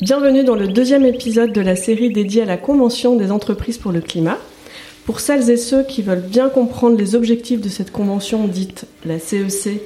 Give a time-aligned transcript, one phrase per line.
[0.00, 3.92] Bienvenue dans le deuxième épisode de la série dédiée à la Convention des entreprises pour
[3.92, 4.38] le climat.
[5.04, 9.18] Pour celles et ceux qui veulent bien comprendre les objectifs de cette convention dite la
[9.18, 9.78] CEC,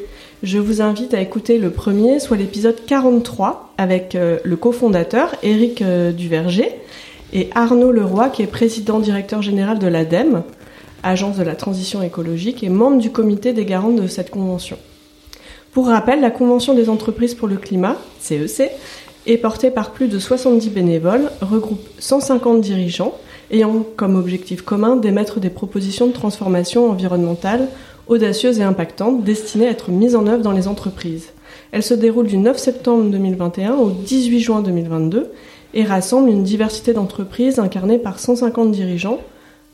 [0.44, 5.83] je vous invite à écouter le premier, soit l'épisode 43, avec euh, le cofondateur Éric
[5.83, 6.70] euh, Duverger
[7.33, 10.44] et Arnaud Leroy, qui est président directeur général de l'ADEME,
[11.02, 14.78] Agence de la transition écologique, et membre du comité des garants de cette convention.
[15.72, 18.70] Pour rappel, la Convention des entreprises pour le climat, CEC,
[19.27, 23.14] est portée par plus de 70 bénévoles, regroupe 150 dirigeants,
[23.50, 27.69] ayant comme objectif commun d'émettre des propositions de transformation environnementale
[28.06, 31.30] audacieuses et impactantes destinées à être mises en œuvre dans les entreprises.
[31.72, 35.30] Elle se déroule du 9 septembre 2021 au 18 juin 2022
[35.72, 39.20] et rassemble une diversité d'entreprises incarnées par 150 dirigeants,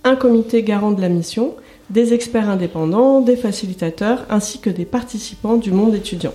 [0.04, 1.54] un comité garant de la mission,
[1.90, 6.32] des experts indépendants, des facilitateurs ainsi que des participants du monde étudiant.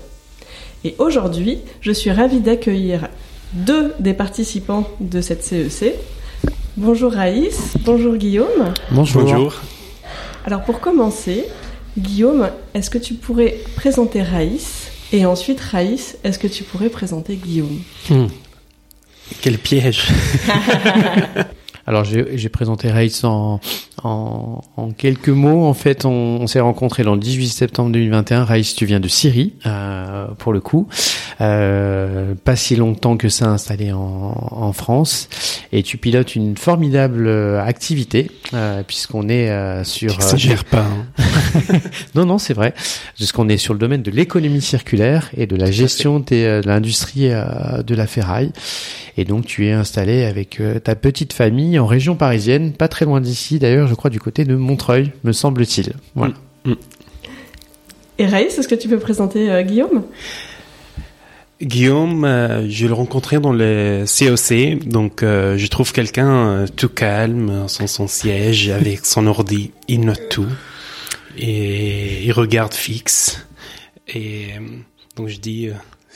[0.85, 3.07] Et aujourd'hui, je suis ravie d'accueillir
[3.53, 5.95] deux des participants de cette CEC.
[6.77, 8.71] Bonjour Raïs, bonjour Guillaume.
[8.91, 9.55] Bonjour.
[10.45, 11.45] Alors pour commencer,
[11.97, 17.35] Guillaume, est-ce que tu pourrais présenter Raïs Et ensuite, Raïs, est-ce que tu pourrais présenter
[17.35, 17.79] Guillaume?
[18.11, 18.27] Hmm.
[19.41, 20.09] Quel piège
[21.87, 23.59] Alors j'ai présenté Raïs en,
[24.05, 25.65] en, en, quelques mots.
[25.65, 28.43] En fait, on, on s'est rencontrés le 18 septembre 2021.
[28.43, 30.87] Raïs, tu viens de Syrie, euh, pour le coup.
[31.41, 33.99] Euh, pas si longtemps que ça installé en,
[34.51, 35.27] en, France.
[35.71, 40.21] Et tu pilotes une formidable euh, activité, euh, puisqu'on est sur...
[40.21, 40.85] Ça gère pas.
[40.85, 41.79] Hein.
[42.15, 42.73] non, non, c'est vrai.
[43.15, 47.95] Puisqu'on est sur le domaine de l'économie circulaire et de la gestion de l'industrie de
[47.95, 48.51] la ferraille.
[49.17, 53.21] Et donc tu es installé avec ta petite famille en région parisienne, pas très loin
[53.21, 55.93] d'ici d'ailleurs, je crois du côté de Montreuil, me semble-t-il.
[56.15, 56.33] Voilà.
[56.65, 56.73] Mm.
[58.17, 60.03] Et Raïs, est-ce que tu peux présenter euh, Guillaume?
[61.61, 66.89] Guillaume, euh, je l'ai rencontré dans le COC, donc euh, je trouve quelqu'un euh, tout
[66.89, 70.49] calme, sans son siège, avec son ordi, il note tout,
[71.37, 73.47] et il regarde fixe,
[74.13, 74.47] et
[75.15, 75.69] donc je dis,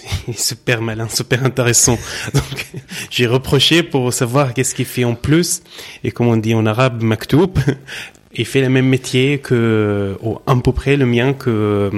[0.36, 1.98] super malin, super intéressant.
[2.34, 2.68] Donc,
[3.10, 5.62] j'ai reproché pour savoir qu'est-ce qu'il fait en plus.
[6.04, 7.58] Et comme on dit en arabe, maktoub,
[8.34, 11.90] il fait le même métier que, ou à peu près le mien que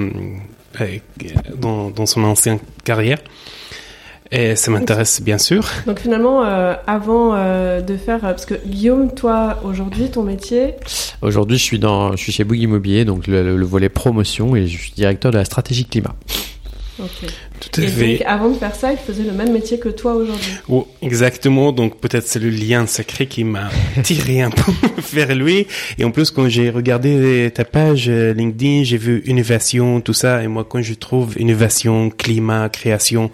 [0.80, 0.98] euh,
[1.56, 3.18] dans, dans son ancienne carrière.
[4.34, 5.62] Et ça m'intéresse bien sûr.
[5.86, 10.74] Donc finalement, euh, avant euh, de faire, parce que Guillaume, toi aujourd'hui, ton métier?
[11.20, 14.66] Aujourd'hui, je suis dans, je suis chez Bouygues Immobilier, donc le, le, volet promotion, et
[14.66, 16.14] je suis directeur de la stratégie climat.
[17.02, 17.28] Ok.
[17.60, 18.12] Tout à et fait.
[18.18, 20.52] Donc, avant de faire ça, il faisait le même métier que toi aujourd'hui.
[20.68, 21.72] Oh, exactement.
[21.72, 23.70] Donc peut-être c'est le lien sacré qui m'a
[24.02, 24.72] tiré un peu
[25.12, 25.66] vers lui.
[25.98, 30.42] Et en plus, quand j'ai regardé ta page euh, LinkedIn, j'ai vu innovation, tout ça.
[30.42, 33.30] Et moi, quand je trouve innovation, climat, création,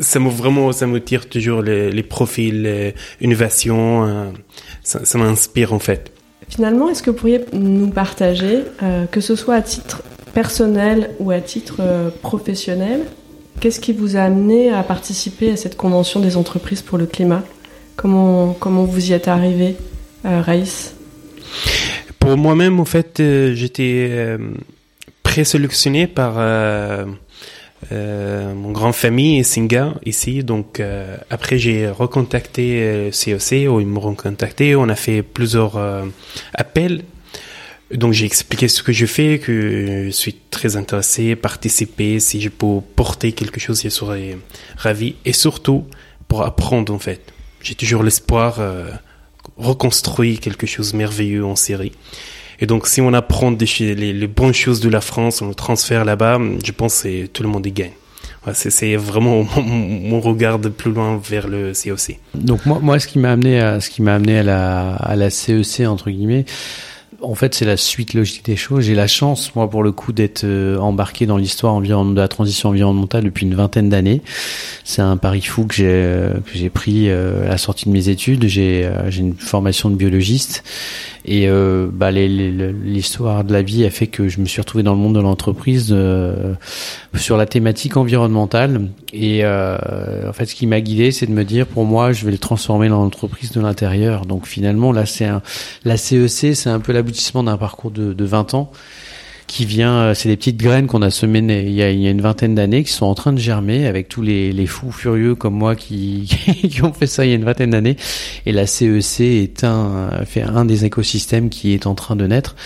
[0.00, 4.04] ça me vraiment, ça me tire toujours les, les profils, les innovation.
[4.04, 4.30] Euh,
[4.82, 6.12] ça, ça m'inspire en fait.
[6.48, 10.02] Finalement, est-ce que vous pourriez nous partager, euh, que ce soit à titre
[10.32, 13.02] personnel ou à titre euh, professionnel,
[13.60, 17.42] qu'est-ce qui vous a amené à participer à cette convention des entreprises pour le climat?
[17.96, 19.76] Comment, comment vous y êtes arrivé,
[20.24, 20.94] euh, Raïs?
[22.20, 24.38] Pour moi-même, en fait, euh, j'étais euh,
[25.24, 26.34] présélectionné par
[27.90, 30.44] mon grand famille Singa ici.
[30.44, 30.80] Donc
[31.30, 34.76] après, j'ai recontacté COC, ou ils m'ont recontacté.
[34.76, 35.76] On a fait plusieurs
[36.54, 37.02] appels
[37.94, 42.50] donc j'ai expliqué ce que je fais, que je suis très intéressé, participer, si je
[42.50, 44.36] peux porter quelque chose, je serais
[44.76, 45.14] ravi.
[45.24, 45.84] Et surtout
[46.28, 47.20] pour apprendre en fait.
[47.62, 48.90] J'ai toujours l'espoir euh,
[49.56, 51.92] reconstruire quelque chose de merveilleux en série.
[52.60, 55.54] Et donc si on apprend des, les, les bonnes choses de la France, on le
[55.54, 57.92] transfère là-bas, je pense que tout le monde y gagne.
[58.52, 62.18] c'est vraiment mon, regard de plus loin vers le COC.
[62.34, 65.16] Donc moi, moi, ce qui m'a amené à ce qui m'a amené à la à
[65.16, 66.44] la CEC entre guillemets,
[67.20, 68.84] en fait, c'est la suite logique des choses.
[68.84, 72.68] J'ai la chance, moi, pour le coup, d'être euh, embarqué dans l'histoire de la transition
[72.68, 74.22] environnementale depuis une vingtaine d'années.
[74.84, 77.90] C'est un pari fou que j'ai euh, que j'ai pris euh, à la sortie de
[77.90, 78.46] mes études.
[78.46, 80.62] J'ai j'ai une formation de biologiste
[81.30, 84.94] et euh, bah, l'histoire de la vie a fait que je me suis retrouvé dans
[84.94, 86.54] le monde de l'entreprise euh,
[87.14, 88.88] sur la thématique environnementale.
[89.12, 89.76] Et euh,
[90.26, 92.38] en fait, ce qui m'a guidé, c'est de me dire, pour moi, je vais le
[92.38, 94.24] transformer dans l'entreprise de l'intérieur.
[94.24, 95.28] Donc finalement, là, c'est
[95.84, 96.92] la CEC, c'est un peu
[97.44, 98.72] d'un parcours de, de 20 ans
[99.48, 102.06] qui vient, euh, c'est des petites graines qu'on a semées il y a, il y
[102.06, 104.92] a une vingtaine d'années qui sont en train de germer avec tous les, les fous
[104.92, 106.28] furieux comme moi qui,
[106.70, 107.96] qui ont fait ça il y a une vingtaine d'années.
[108.46, 112.56] Et la CEC est un, fait un des écosystèmes qui est en train de naître.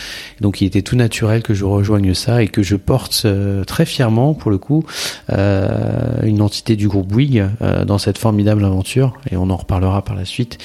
[0.41, 3.87] Donc il était tout naturel que je rejoigne ça et que je porte euh, très
[3.87, 4.85] fièrement, pour le coup,
[5.31, 9.15] euh, une entité du groupe Bouygues euh, dans cette formidable aventure.
[9.31, 10.59] Et on en reparlera par la suite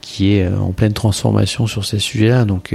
[0.00, 2.44] qui est en pleine transformation sur ces sujets-là.
[2.44, 2.74] Donc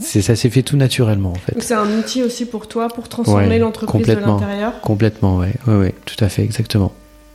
[0.00, 1.60] ça s'est fait tout naturellement en fait.
[1.60, 4.80] C'est un outil aussi pour toi pour transformer l'entreprise de l'intérieur.
[4.80, 6.92] Complètement, ouais, ouais, ouais, tout à fait, exactement.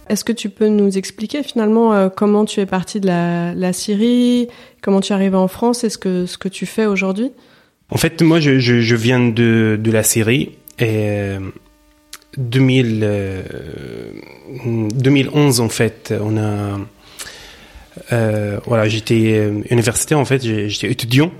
[0.09, 3.71] Est-ce que tu peux nous expliquer finalement euh, comment tu es parti de la, la,
[3.71, 4.49] Syrie,
[4.81, 7.31] comment tu es arrivé en France et ce que, ce que tu fais aujourd'hui?
[7.89, 11.35] En fait, moi, je, je, je, viens de, de la Syrie et
[12.37, 13.43] 2000, euh,
[14.65, 16.79] 2011 en fait, on a
[18.11, 21.31] euh, voilà, j'étais euh, universitaire en fait, j'étais étudiant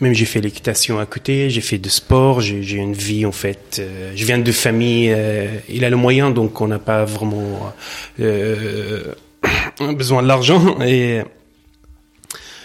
[0.00, 3.78] même j'ai fait l'équitation à côté, j'ai fait de sport, j'ai une vie en fait.
[3.78, 7.72] Euh, je viens de famille, euh, il a le moyen donc on n'a pas vraiment
[8.20, 9.12] euh,
[9.80, 10.80] besoin de l'argent.
[10.82, 11.22] Et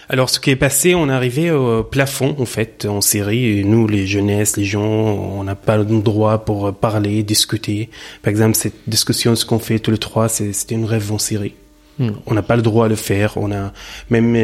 [0.09, 3.59] alors ce qui est passé, on est arrivé au plafond en fait en série.
[3.59, 7.89] Et nous les jeunesses, les gens, on n'a pas le droit pour parler, discuter.
[8.23, 11.53] Par exemple cette discussion, ce qu'on fait tous les trois, c'était une rêve en série.
[11.97, 12.11] Hmm.
[12.25, 13.37] On n'a pas le droit de le faire.
[13.37, 13.71] On a
[14.09, 14.35] même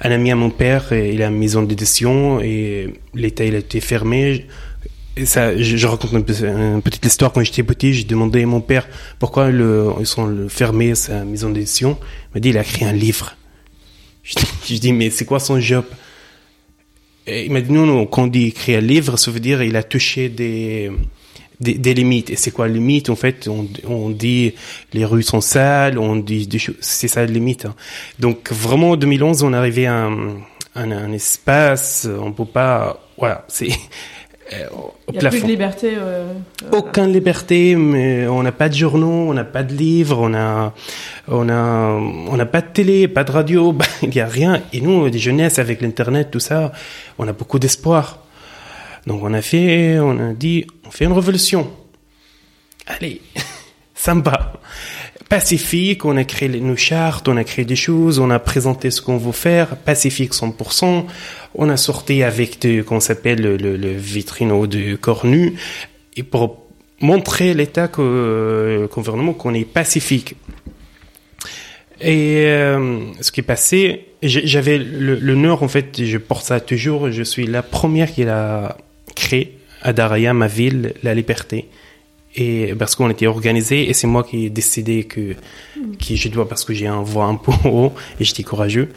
[0.00, 3.80] un ami à mon père, il a une maison d'édition et l'état il a été
[3.80, 4.46] fermé.
[5.24, 7.32] Ça, je, raconte une, petite histoire.
[7.32, 11.98] Quand j'étais petit, j'ai demandé à mon père pourquoi ils sont fermés sa maison d'édition.
[12.00, 13.36] Il m'a dit il a écrit un livre.
[14.22, 14.34] Je,
[14.66, 15.84] je dis mais c'est quoi son job?
[17.26, 19.76] Il m'a dit non non quand on dit écrire un livre, ça veut dire il
[19.76, 20.90] a touché des
[21.62, 22.30] des, des, limites.
[22.30, 24.54] Et c'est quoi la limite En fait, on, on, dit
[24.92, 26.48] les rues sont sales, on dit
[26.80, 27.66] c'est ça la limite.
[27.66, 27.74] Hein.
[28.18, 30.36] Donc vraiment, en 2011, on est arrivé à un,
[30.74, 33.68] un, espace, on peut pas, voilà, c'est
[34.52, 34.66] euh,
[35.12, 35.94] Il n'y a plus de liberté.
[35.96, 36.32] Euh,
[36.64, 40.34] euh, Aucune liberté, mais on n'a pas de journaux, on n'a pas de livres, on
[40.34, 40.72] a,
[41.28, 41.88] on a,
[42.30, 44.62] on n'a pas de télé, pas de radio, bah, il n'y a rien.
[44.72, 46.72] Et nous, des jeunesses avec l'internet, tout ça,
[47.18, 48.21] on a beaucoup d'espoir.
[49.06, 51.70] Donc on a fait, on a dit, on fait une révolution.
[52.86, 53.20] Allez,
[53.94, 54.52] sympa.
[55.28, 59.00] Pacifique, on a créé nos chartes, on a créé des choses, on a présenté ce
[59.00, 61.06] qu'on veut faire, pacifique 100%,
[61.54, 65.54] on a sorti avec de, qu'on s'appelle le, le, vitrino de cornu,
[66.16, 66.66] et pour
[67.00, 70.36] montrer l'État, que, le gouvernement qu'on est pacifique.
[72.02, 77.22] Et euh, ce qui est passé, j'avais nord en fait, je porte ça toujours, je
[77.22, 78.76] suis la première qui l'a
[79.14, 81.68] créé à Daraya, ma ville, la liberté.
[82.34, 85.34] Et parce qu'on était organisé et c'est moi qui ai décidé que,
[85.74, 88.88] que je dois, parce que j'ai un voix un peu haut et j'étais courageux.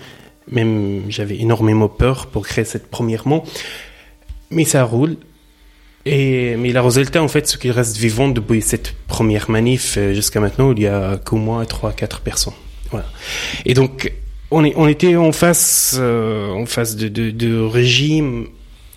[0.50, 3.44] Même j'avais énormément peur pour créer cette première mot.
[4.52, 5.18] Mais ça roule.
[6.06, 10.14] Et, mais la résultat, en fait, ce qui reste vivant depuis cette première manif euh,
[10.14, 12.54] jusqu'à maintenant, il y a qu'au moins trois, quatre personnes.
[12.92, 13.08] Voilà.
[13.66, 14.14] Et donc,
[14.52, 18.48] on, est, on était en face, euh, en face de, de, de régime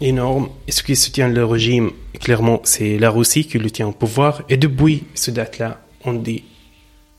[0.01, 0.49] énorme.
[0.67, 1.91] Et ce qui soutient le régime,
[2.21, 4.43] clairement, c'est la Russie qui le tient au pouvoir.
[4.49, 6.45] Et depuis ce date-là, on dit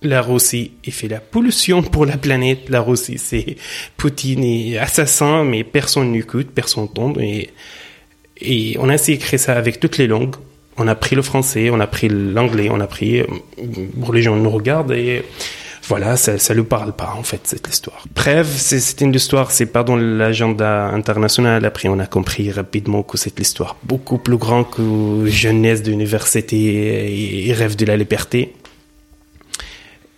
[0.02, 2.70] la Russie, fait la pollution pour la planète.
[2.70, 3.58] La Russie, c'est
[3.98, 7.14] Poutine est assassin, mais personne n'écoute, personne n'entend.
[7.20, 7.50] Et,
[8.40, 10.36] et on a essayé de créer ça avec toutes les langues.
[10.78, 13.22] On a pris le français, on a pris l'anglais, on a pris,
[14.00, 15.26] pour les gens nous regardent et
[15.90, 18.04] voilà, ça, ça lui parle pas en fait cette histoire.
[18.16, 21.66] Bref, c'est une histoire, c'est pas dans l'agenda international.
[21.66, 27.54] Après, on a compris rapidement que c'est l'histoire beaucoup plus grande que jeunesse d'université et,
[27.54, 28.54] rêve de la liberté.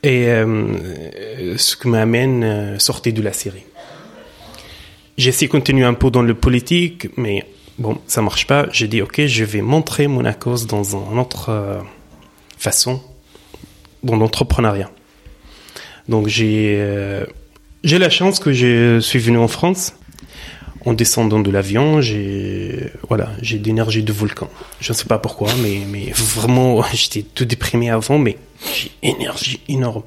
[0.04, 3.64] Et euh, ce qui m'amène euh, sortir de la série.
[5.18, 7.46] J'essaie de continuer un peu dans le politique, mais
[7.78, 8.68] bon, ça marche pas.
[8.74, 11.80] J'ai dit ok, je vais montrer mon cause dans une autre euh,
[12.58, 13.02] façon,
[14.04, 14.92] dans l'entrepreneuriat.
[16.10, 17.26] Donc j'ai euh,
[17.84, 19.94] j'ai la chance que je suis venu en France.
[20.84, 24.50] en descendant de l'avion, j'ai voilà, j'ai d'énergie de volcan.
[24.80, 28.38] Je ne sais pas pourquoi, mais mais vraiment, j'étais tout déprimé avant, mais
[28.76, 30.04] j'ai énergie énorme.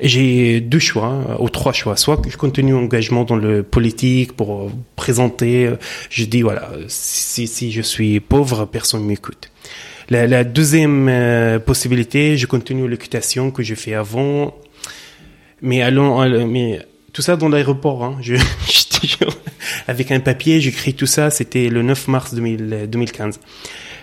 [0.00, 1.96] J'ai deux choix, hein, ou trois choix.
[1.96, 5.70] Soit je continue engagement dans le politique pour présenter.
[6.08, 9.50] Je dis voilà, si je suis pauvre, personne m'écoute.
[10.10, 14.54] La, deuxième euh, possibilité, je continue l'équitation que j'ai fait avant,
[15.62, 16.80] mais allons, mais
[17.12, 18.04] tout ça dans l'aéroport.
[18.04, 18.18] Hein.
[18.20, 18.36] Je,
[19.88, 21.30] avec un papier, j'écris tout ça.
[21.30, 23.40] C'était le 9 mars 2000, 2015.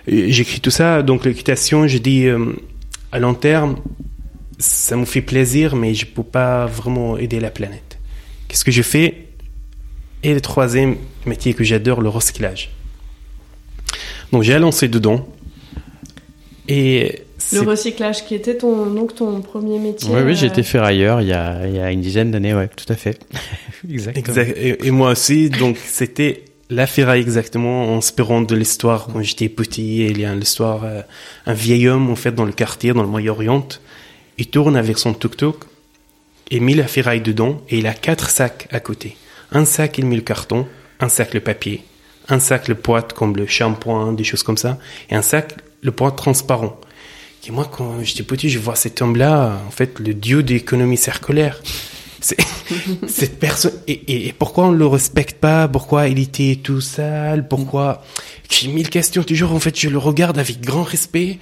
[0.08, 1.02] Euh, j'écris tout ça.
[1.02, 2.54] Donc l'équitation, je dis euh,
[3.12, 3.78] à long terme,
[4.60, 8.00] ça me fait plaisir, mais je peux pas vraiment aider la planète.
[8.48, 9.28] Qu'est-ce que je fais?
[10.24, 12.72] Et le troisième métier que j'adore, le recyclage.
[14.32, 15.28] Donc j'ai lancé dedans.
[16.68, 20.10] Et le recyclage qui était ton, donc ton premier métier.
[20.14, 22.70] Oui, oui, j'ai été ferrailleur il y a, il y a une dizaine d'années, ouais,
[22.76, 23.20] tout à fait.
[23.90, 24.38] exactement.
[24.38, 30.06] Et, moi aussi, donc c'était la ferraille exactement, en espérant de l'histoire quand j'étais petit.
[30.06, 31.02] Il y a l'histoire, euh,
[31.46, 33.68] un vieil homme en fait dans le quartier, dans le Moyen-Orient,
[34.38, 35.66] il tourne avec son tuk-tuk
[36.52, 39.16] et met la ferraille dedans et il a quatre sacs à côté.
[39.52, 40.68] Un sac il met le carton,
[41.00, 41.84] un sac le papier,
[42.30, 45.92] un sac le poids comme le shampoing, des choses comme ça, et un sac le
[45.92, 46.80] poids transparent.
[47.48, 50.98] Et moi, quand j'étais petit, je vois cet homme-là, en fait, le dieu de l'économie
[50.98, 51.62] circulaire.
[53.08, 53.74] cette personne.
[53.88, 55.68] Et, pourquoi on le respecte pas?
[55.68, 57.48] Pourquoi il était tout sale?
[57.48, 58.04] Pourquoi?
[58.50, 59.52] J'ai mille questions toujours.
[59.54, 61.38] En fait, je le regarde avec grand respect.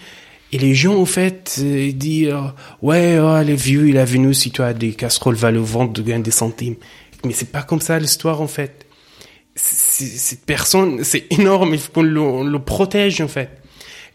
[0.52, 2.36] Et les gens, en fait, euh, disent
[2.82, 5.94] ouais, oh, les vieux, il a venu si tu as des casseroles va le vendre
[5.94, 6.76] de gain des centimes.
[7.24, 8.86] Mais c'est pas comme ça l'histoire, en fait.
[9.56, 11.74] cette personne, c'est énorme.
[11.74, 13.63] Il faut qu'on le, le protège, en fait.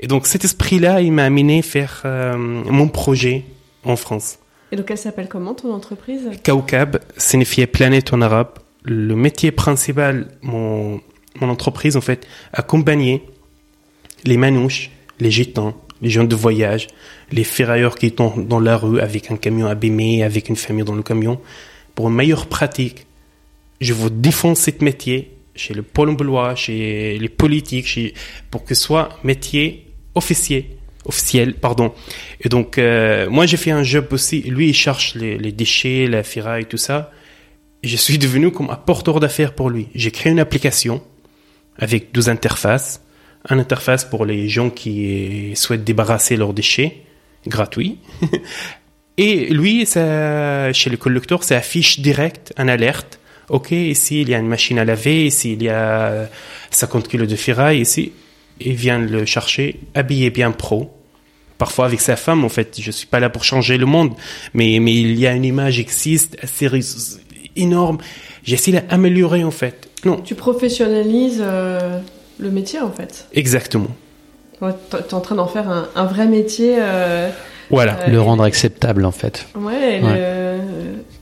[0.00, 3.44] Et donc cet esprit-là, il m'a amené faire euh, mon projet
[3.84, 4.38] en France.
[4.70, 6.30] Et donc elle s'appelle comment ton entreprise?
[6.44, 8.58] Kaukab, signifiait planète en arabe.
[8.84, 11.00] Le métier principal, mon,
[11.40, 13.22] mon entreprise en fait, accompagner
[14.24, 14.90] les manouches,
[15.20, 16.88] les gitans, les gens de voyage,
[17.32, 20.94] les ferrailleurs qui sont dans la rue avec un camion abîmé, avec une famille dans
[20.94, 21.40] le camion,
[21.94, 23.06] pour une meilleure pratique.
[23.80, 28.14] Je vous défends ce métier chez le pôle emploi, chez les politiques, chez,
[28.50, 29.87] pour que ce soit métier
[30.18, 31.92] officier officiel, pardon.
[32.40, 34.42] Et donc, euh, moi, j'ai fait un job aussi.
[34.42, 37.10] Lui, il cherche les, déchets, la ferraille, tout ça.
[37.82, 39.88] Je suis devenu comme un porteur d'affaires pour lui.
[39.94, 41.02] J'ai créé une application
[41.78, 43.02] avec deux interfaces.
[43.48, 47.02] Un interface pour les gens qui souhaitent débarrasser leurs déchets,
[47.46, 47.98] gratuit.
[49.16, 53.18] Et lui, chez le collecteur, ça affiche direct un alerte.
[53.48, 55.26] OK, ici, il y a une machine à laver.
[55.26, 56.28] Ici, il y a
[56.70, 57.80] 50 kilos de ferraille.
[57.80, 58.12] Ici,
[58.60, 60.90] et vient le chercher habillé bien pro.
[61.58, 64.12] Parfois avec sa femme, en fait, je suis pas là pour changer le monde,
[64.54, 66.70] mais, mais il y a une image existe assez
[67.56, 67.98] énorme.
[68.44, 69.88] J'essaie d'améliorer, en fait.
[70.04, 70.20] Non.
[70.20, 71.98] Tu professionnalises euh,
[72.38, 73.26] le métier, en fait.
[73.32, 73.90] Exactement.
[74.60, 76.76] Ouais, tu es en train d'en faire un, un, vrai métier.
[76.78, 77.30] Euh,
[77.70, 77.98] voilà.
[78.00, 79.46] Euh, le rendre acceptable, en fait.
[79.56, 80.58] Ouais, Le,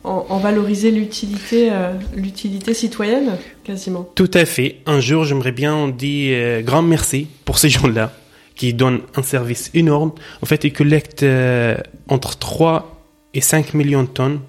[0.07, 4.09] en, valoriser l'utilité, euh, l'utilité citoyenne, quasiment.
[4.15, 4.77] Tout à fait.
[4.87, 8.13] Un jour, j'aimerais bien dit euh, grand merci pour ces gens-là
[8.55, 10.13] qui donnent un service énorme.
[10.43, 11.77] En fait, ils collectent euh,
[12.09, 13.03] entre 3
[13.35, 14.41] et 5 millions de tonnes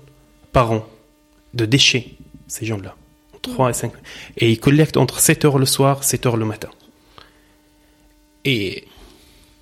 [0.54, 0.88] par an
[1.54, 2.12] de déchets,
[2.48, 2.96] ces gens-là.
[3.42, 3.92] 3 et 5.
[4.38, 6.70] Et ils collectent entre 7 heures le soir, 7 heures le matin.
[8.46, 8.86] Et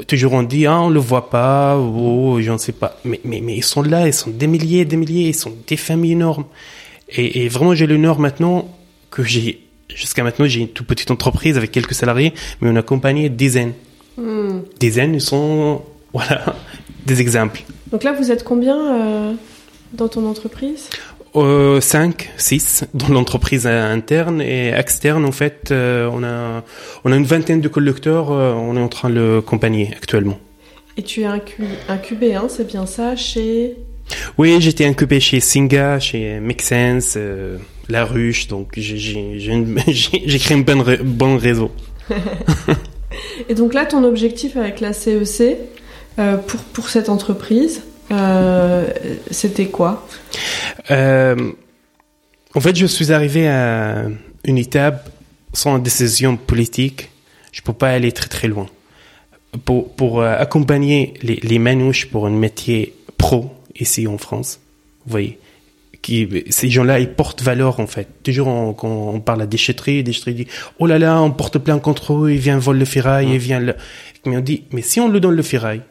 [0.07, 2.99] toujours on dit ah on le voit pas ou je ne sais pas.
[3.05, 5.77] Mais, mais mais ils sont là ils sont des milliers des milliers ils sont des
[5.77, 6.45] familles énormes.
[7.09, 8.69] Et, et vraiment j'ai l'honneur maintenant
[9.09, 9.61] que j'ai
[9.93, 13.73] jusqu'à maintenant j'ai une toute petite entreprise avec quelques salariés mais on a accompagné dizaines
[14.17, 14.59] hmm.
[14.79, 15.81] dizaines ils sont
[16.13, 16.55] voilà
[17.05, 17.63] des exemples.
[17.91, 19.33] Donc là vous êtes combien euh,
[19.93, 20.89] dans ton entreprise?
[21.35, 25.25] 5, euh, 6 dans l'entreprise interne et externe.
[25.25, 26.63] En fait, euh, on a
[27.03, 28.31] on a une vingtaine de collecteurs.
[28.31, 30.39] Euh, on est en train de le accompagner actuellement.
[30.97, 33.75] Et tu es incubé, hein, c'est bien ça, chez
[34.37, 37.17] Oui, j'étais incubé chez Singa, chez Make Sense,
[37.89, 38.47] La Ruche.
[38.47, 38.93] Donc j'ai
[40.39, 41.71] créé un bon, bon réseau.
[43.49, 45.57] et donc là, ton objectif avec la CEC
[46.17, 47.81] e pour pour cette entreprise,
[48.11, 48.87] euh,
[49.31, 50.07] c'était quoi
[50.91, 51.51] euh,
[52.53, 54.05] En fait, je suis arrivé à
[54.43, 55.09] une étape
[55.53, 57.09] sans décision politique.
[57.51, 58.67] Je peux pas aller très très loin.
[59.63, 64.59] Pour, pour euh, accompagner les, les manouches pour un métier pro ici en France,
[65.05, 65.39] vous voyez,
[66.01, 68.07] qui, ces gens-là, ils portent valeur en fait.
[68.21, 70.47] Toujours quand on parle à déchetterie, déchetterie dit
[70.77, 73.65] oh là là, on porte plein contre eux, ils viennent voler le ferraille, ils viennent
[73.65, 73.75] le...
[74.25, 75.81] Mais on dit mais si on lui donne le ferraille,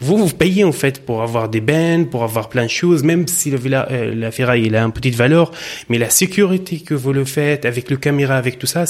[0.00, 3.26] Vous, vous payez en fait pour avoir des bennes, pour avoir plein de choses, même
[3.28, 5.50] si le villa, euh, la ferraille il a une petite valeur,
[5.88, 8.84] mais la sécurité que vous le faites avec le caméra, avec tout ça,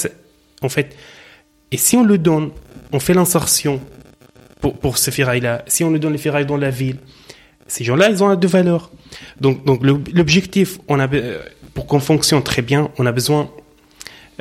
[0.61, 0.95] en fait,
[1.71, 2.51] et si on le donne,
[2.91, 3.81] on fait l'insertion
[4.61, 6.97] pour, pour ces ferrailles-là, si on le donne les ferrailles dans la ville,
[7.67, 8.91] ces gens-là, ils ont de valeur.
[9.41, 11.41] Donc, donc l'objectif, on a, euh,
[11.73, 13.49] pour qu'on fonctionne très bien, on a besoin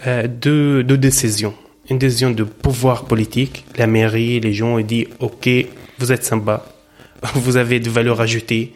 [0.06, 1.54] euh, de, de décisions.
[1.90, 3.64] Une décision de pouvoir politique.
[3.76, 5.48] La mairie, les gens, ils disent, OK,
[5.98, 6.64] vous êtes sympa,
[7.34, 8.72] vous avez de valeur ajoutée,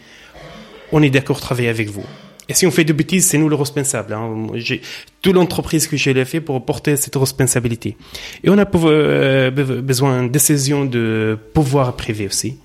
[0.93, 2.05] on est d'accord de travailler avec vous.
[2.49, 4.15] Et si on fait de bêtises, c'est nous le responsable.
[4.15, 4.47] Hein.
[4.55, 4.81] J'ai
[5.21, 7.97] toute l'entreprise que j'ai fait pour porter cette responsabilité.
[8.43, 12.59] Et on a euh, besoin de décisions de pouvoir privé aussi,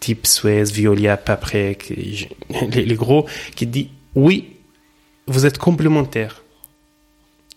[0.00, 4.56] type Suez, Violia, Paprec, les, les gros, qui dit oui,
[5.26, 6.42] vous êtes complémentaires.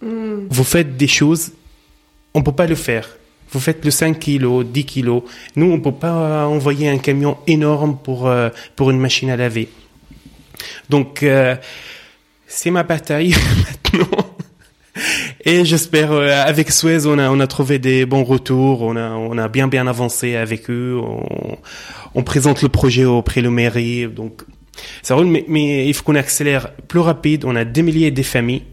[0.02, 0.48] Hmm.
[0.50, 1.54] Vous faites des choses,
[2.34, 3.19] on peut pas le faire.
[3.52, 5.24] Vous faites le 5 kilos, 10 kilos.
[5.56, 9.70] Nous, on peut pas envoyer un camion énorme pour, euh, pour une machine à laver.
[10.90, 11.56] Donc, euh,
[12.48, 14.26] c'est ma bataille maintenant.
[15.46, 19.10] Et j'espère, euh, avec Suez, on a, on a trouvé des bons retours, on a,
[19.12, 21.00] on a bien bien avancé avec eux,
[22.14, 24.44] on, présente le projet auprès de mairie, donc
[25.02, 28.64] ça roule, mais, il faut qu'on accélère plus rapide, on a des milliers de familles,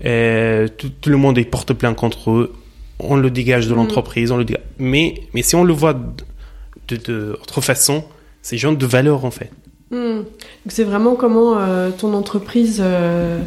[0.00, 2.54] tout, tout, le monde est porte plein contre eux,
[3.00, 3.76] on le dégage de mm.
[3.76, 4.64] l'entreprise, on le dégage.
[4.78, 8.04] Mais, mais si on le voit de, de, autre façon,
[8.42, 9.50] c'est genre de valeur en fait.
[9.90, 10.22] Mm.
[10.68, 13.40] C'est vraiment comment euh, ton entreprise euh,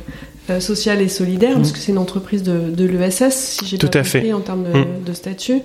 [0.50, 1.74] euh, sociale et solidaire, parce mm.
[1.74, 4.34] que c'est une entreprise de, de l'ESS, si j'ai bien compris fait.
[4.34, 5.62] en termes de, de statut,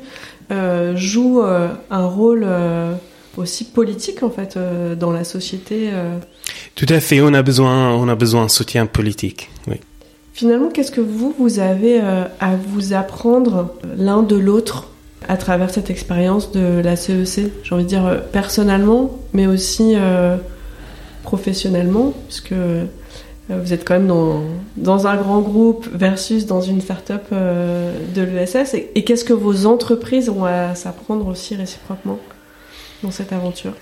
[0.95, 2.47] joue un rôle
[3.37, 4.59] aussi politique en fait
[4.99, 5.91] dans la société.
[6.75, 9.51] Tout à fait, on a besoin, on a besoin de soutien politique.
[9.67, 9.77] Oui.
[10.37, 14.91] Finalement, qu'est-ce que vous, vous avez euh, à vous apprendre l'un de l'autre
[15.27, 19.95] à travers cette expérience de la CEC J'ai envie de dire euh, personnellement, mais aussi
[19.97, 20.37] euh,
[21.23, 22.53] professionnellement, puisque
[23.49, 24.43] vous êtes quand même dans,
[24.77, 28.75] dans, un grand groupe versus dans une start-up de l'ESS.
[28.75, 32.19] Et, et qu'est-ce que vos entreprises ont à s'apprendre aussi réciproquement
[33.03, 33.73] dans cette aventure?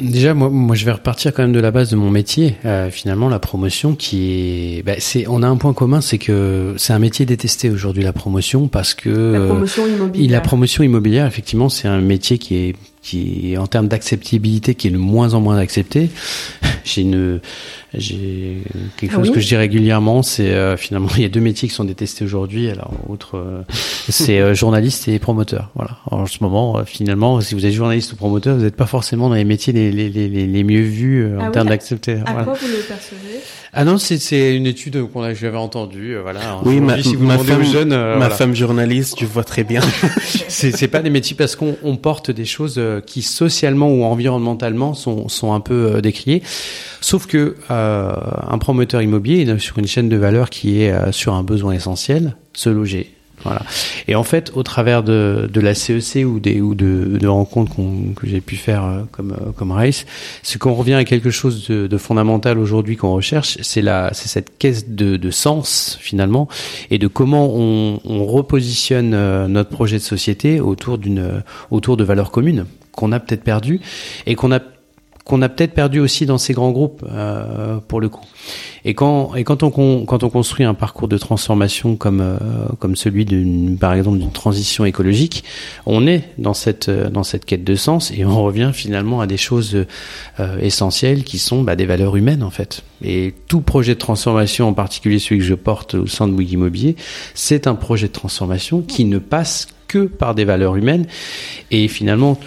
[0.00, 2.56] Déjà, moi, moi, je vais repartir quand même de la base de mon métier.
[2.64, 6.74] Euh, finalement, la promotion, qui est, bah, c'est, on a un point commun, c'est que
[6.76, 10.30] c'est un métier détesté aujourd'hui la promotion parce que la promotion immobilière.
[10.30, 14.90] la promotion immobilière, effectivement, c'est un métier qui est qui en termes d'acceptabilité qui est
[14.90, 16.10] de moins en moins accepté.
[16.84, 17.40] J'ai une
[17.94, 18.62] j'ai
[18.96, 21.68] quelque ah chose que je dis régulièrement, c'est euh, finalement il y a deux métiers
[21.68, 22.70] qui sont détestés aujourd'hui.
[22.70, 23.62] Alors autre euh,
[24.08, 25.70] c'est euh, journaliste et promoteur.
[25.74, 25.98] Voilà.
[26.06, 29.34] en ce moment finalement si vous êtes journaliste ou promoteur, vous n'êtes pas forcément dans
[29.34, 32.24] les métiers les les les, les mieux vus en ah termes d'acceptation.
[32.24, 33.40] À quoi vous le percevez?
[33.72, 36.40] Ah non, c'est c'est une étude qu'on a j'avais entendue voilà.
[36.64, 39.80] Oui, ma, si vous ma femme jeune, ma femme journaliste, je vois très bien.
[40.48, 44.94] c'est c'est pas des métiers parce qu'on on porte des choses qui socialement ou environnementalement
[44.94, 46.42] sont sont un peu décriées.
[47.00, 48.12] Sauf que euh,
[48.48, 51.72] un promoteur immobilier est sur une chaîne de valeur qui est euh, sur un besoin
[51.74, 53.14] essentiel, se loger.
[53.44, 53.62] Voilà.
[54.06, 57.26] Et en fait, au travers de, de la CEC e ou des ou de, de
[57.26, 57.76] rencontres
[58.16, 60.06] que j'ai pu faire euh, comme comme Race,
[60.42, 64.28] ce qu'on revient à quelque chose de, de fondamental aujourd'hui qu'on recherche, c'est la c'est
[64.28, 66.48] cette caisse de, de sens finalement
[66.90, 69.10] et de comment on, on repositionne
[69.46, 73.80] notre projet de société autour d'une autour de valeurs communes qu'on a peut-être perdu
[74.26, 74.60] et qu'on a
[75.28, 78.24] qu'on a peut-être perdu aussi dans ces grands groupes euh, pour le coup.
[78.84, 79.70] Et quand et quand on
[80.06, 82.38] quand on construit un parcours de transformation comme euh,
[82.78, 85.44] comme celui d'une par exemple d'une transition écologique,
[85.84, 89.36] on est dans cette dans cette quête de sens et on revient finalement à des
[89.36, 89.84] choses
[90.40, 92.82] euh, essentielles qui sont bah, des valeurs humaines en fait.
[93.04, 96.52] Et tout projet de transformation, en particulier celui que je porte au sein de Bouygues
[96.52, 96.96] Immobilier,
[97.34, 101.06] c'est un projet de transformation qui ne passe que par des valeurs humaines
[101.70, 102.38] et finalement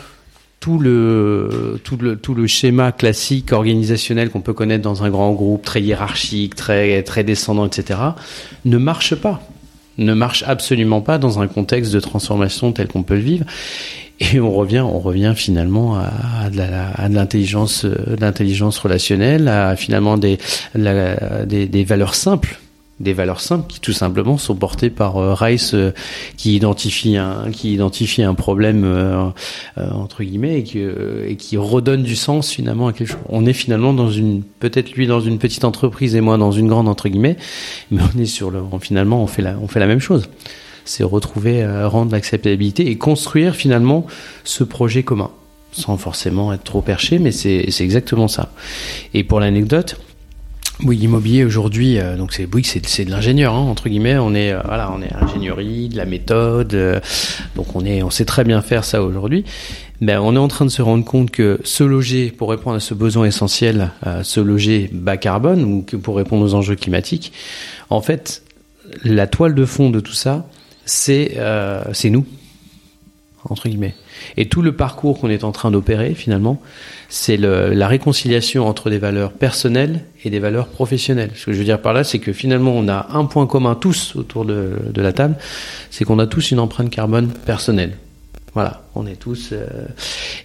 [0.62, 5.34] tout le tout le tout le schéma classique organisationnel qu'on peut connaître dans un grand
[5.34, 8.00] groupe très hiérarchique, très très descendant, etc.
[8.64, 9.42] ne marche pas,
[9.98, 13.46] ne marche absolument pas dans un contexte de transformation tel qu'on peut le vivre.
[14.20, 17.88] Et on revient, on revient finalement à, de l'intelligence,
[18.20, 20.38] l'intelligence relationnelle, à finalement des,
[20.76, 22.60] des valeurs simples
[23.02, 25.94] des valeurs simples qui tout simplement sont portées par euh, Rice euh,
[26.38, 29.30] qui identifie un qui identifie un problème euh,
[29.78, 33.20] entre guillemets et qui, redonne du sens finalement à quelque chose.
[33.30, 36.68] On est finalement dans une peut-être lui dans une petite entreprise et moi dans une
[36.68, 37.38] grande entre guillemets,
[37.92, 40.30] mais on est sur le finalement on fait la on fait la même chose.
[40.86, 44.08] C'est retrouver rendre l'acceptabilité et construire finalement
[44.44, 45.30] ce projet commun
[45.72, 48.52] sans forcément être trop perché mais c'est c'est exactement ça.
[49.14, 49.98] Et pour l'anecdote,
[50.84, 54.18] oui, l'immobilier aujourd'hui, euh, donc c'est oui, c'est de l'ingénieur hein, entre guillemets.
[54.18, 57.00] On est euh, voilà, on est ingénierie, de la méthode, euh,
[57.56, 59.46] donc on est, on sait très bien faire ça aujourd'hui.
[60.02, 62.80] ben, on est en train de se rendre compte que se loger pour répondre à
[62.80, 63.92] ce besoin essentiel,
[64.24, 67.32] se loger bas carbone ou que pour répondre aux enjeux climatiques,
[67.90, 68.44] en fait,
[69.04, 70.48] la toile de fond de tout ça,
[70.86, 72.26] c'est euh, c'est nous
[73.50, 73.96] entre guillemets.
[74.38, 76.62] Et tout le parcours qu'on est en train d'opérer finalement,
[77.10, 81.32] c'est la réconciliation entre des valeurs personnelles et des valeurs professionnelles.
[81.36, 83.76] Ce que je veux dire par là, c'est que finalement on a un point commun
[83.76, 85.36] tous autour de, la table,
[85.90, 87.98] c'est qu'on a tous une empreinte carbone personnelle.
[88.54, 89.50] Voilà, on est tous.
[89.54, 89.68] Euh,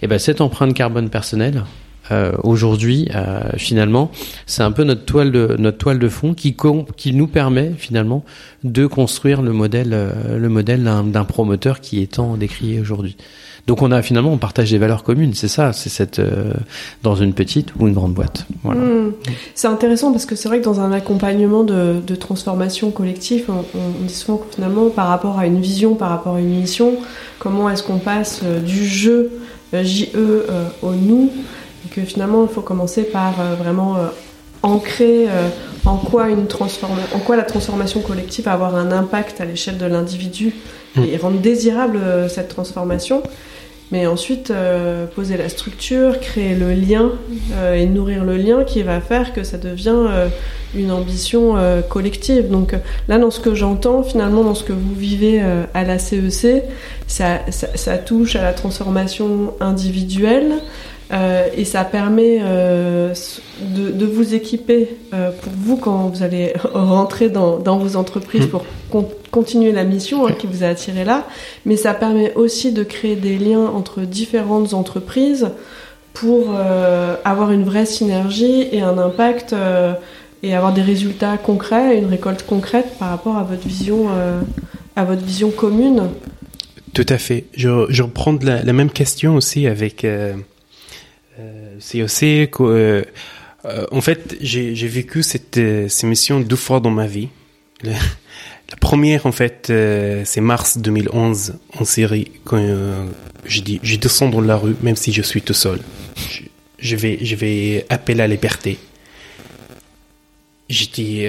[0.01, 1.63] et ben cette empreinte carbone personnelle,
[2.11, 4.11] euh, aujourd'hui, euh, finalement,
[4.45, 6.55] c'est un peu notre toile de notre toile de fond qui
[6.95, 8.23] qui nous permet finalement
[8.63, 13.17] de construire le modèle euh, le modèle d'un promoteur qui est tant décrié aujourd'hui.
[13.67, 16.21] Donc on a finalement on partage des valeurs communes, c'est ça, c'est cette
[17.03, 18.45] dans une petite ou une grande boîte.
[18.63, 18.79] Voilà.
[18.79, 19.11] Hmm.
[19.55, 23.65] C'est intéressant parce que c'est vrai que dans un accompagnement de, de transformation collective, on,
[23.77, 26.95] on, dit souvent que finalement par rapport à une vision, par rapport à une mission,
[27.39, 29.31] comment est-ce qu'on passe du jeu
[29.73, 30.07] JE
[30.81, 31.29] au nous
[31.97, 34.07] que finalement, il faut commencer par euh, vraiment euh,
[34.61, 35.49] ancrer euh,
[35.85, 36.45] en quoi, une
[37.13, 40.53] en quoi la transformation collective va avoir un impact à l'échelle de l'individu
[40.95, 41.03] mm.
[41.03, 43.23] et rendre désirable cette transformation.
[43.89, 44.51] Mais ensuite,
[45.15, 47.13] poser la structure, créer le lien
[47.73, 50.27] et nourrir le lien qui va faire que ça devient
[50.75, 51.55] une ambition
[51.87, 52.49] collective.
[52.49, 52.75] Donc
[53.07, 55.41] là, dans ce que j'entends, finalement, dans ce que vous vivez
[55.73, 56.63] à la CEC,
[57.07, 60.55] ça, ça, touche à la transformation individuelle,
[61.13, 63.13] euh, et ça permet euh,
[63.61, 68.47] de, de, vous équiper euh, pour vous quand vous allez rentrer dans, dans vos entreprises
[68.47, 68.49] mm.
[68.49, 68.65] pour
[69.31, 71.25] continuer la mission hein, qui vous a attiré là.
[71.65, 75.49] Mais ça permet aussi de créer des liens entre différentes entreprises
[76.13, 76.55] pour
[77.25, 79.55] avoir une vraie synergie et un impact
[80.41, 84.07] et avoir des résultats concrets, une récolte concrète par rapport à votre vision,
[84.95, 86.09] à votre vision commune.
[86.95, 87.45] Tout à fait.
[87.55, 90.07] Je, je reprends la, la, même question aussi avec
[91.79, 93.03] que, euh,
[93.65, 97.29] euh, en fait, j'ai vécu cette, euh, ces missions deux fois dans ma vie.
[97.83, 97.95] La,
[98.81, 99.71] première, en fait,
[100.25, 103.07] c'est mars 2011 en série quand
[103.45, 105.79] je dis, je descends dans la rue, même si je suis tout seul.
[106.77, 108.77] Je, vais, je vais appeler à la liberté.
[110.67, 111.25] J'ai dit,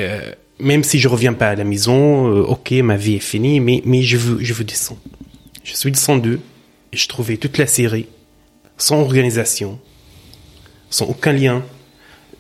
[0.59, 4.03] même si je reviens pas à la maison, ok, ma vie est finie, mais, mais
[4.03, 5.01] je veux, je veux descendre.
[5.63, 6.41] Je suis descendu
[6.93, 8.07] et je trouvais toute la série
[8.79, 9.79] sans organisation,
[10.91, 11.63] sans aucun lien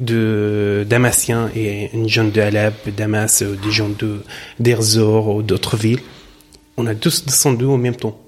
[0.00, 4.20] de Damasien et une jeune de Alep, Damas, euh, des gens de
[4.60, 6.00] d'Erzor ou d'autres villes.
[6.76, 8.20] On a tous descendu au même temps.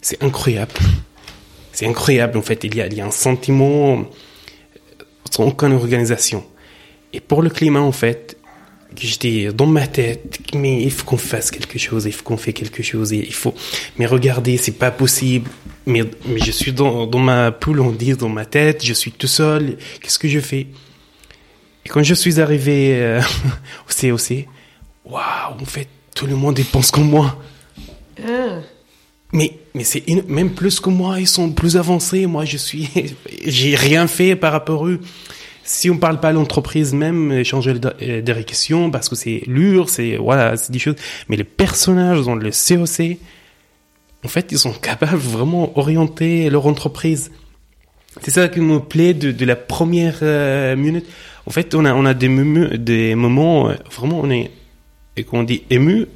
[0.00, 0.72] C'est incroyable.
[1.72, 2.64] C'est incroyable en fait.
[2.64, 4.04] Il y a, il y a un sentiment
[5.30, 6.44] sans aucune organisation.
[7.12, 8.36] Et pour le climat en fait,
[8.96, 12.52] j'étais dans ma tête, mais il faut qu'on fasse quelque chose, il faut qu'on fait
[12.52, 13.54] quelque chose, il faut.
[13.98, 15.50] Mais regardez, c'est pas possible
[15.86, 19.12] mais, mais je suis dans, dans ma poule, on dit, dans ma tête, je suis
[19.12, 20.66] tout seul, qu'est-ce que je fais?
[21.84, 23.20] Et quand je suis arrivé euh,
[23.88, 24.46] au COC,
[25.04, 25.20] waouh,
[25.60, 27.38] en fait, tout le monde pense comme moi.
[28.20, 28.58] Ah.
[29.32, 32.88] Mais, mais c'est même plus que moi, ils sont plus avancés, moi je suis,
[33.44, 35.00] j'ai rien fait par rapport à eux.
[35.62, 39.90] Si on parle pas à l'entreprise même, changer de euh, direction parce que c'est lourd,
[39.90, 40.94] c'est voilà, c'est des choses.
[41.28, 43.18] Mais les personnages dans le COC,
[44.24, 47.30] en fait, ils sont capables vraiment d'orienter leur entreprise.
[48.22, 51.06] C'est ça qui me plaît de, la première euh, minute.
[51.46, 52.28] En fait, on a, des,
[53.14, 54.50] moments, euh, vraiment, on est,
[55.16, 56.06] et qu'on dit ému.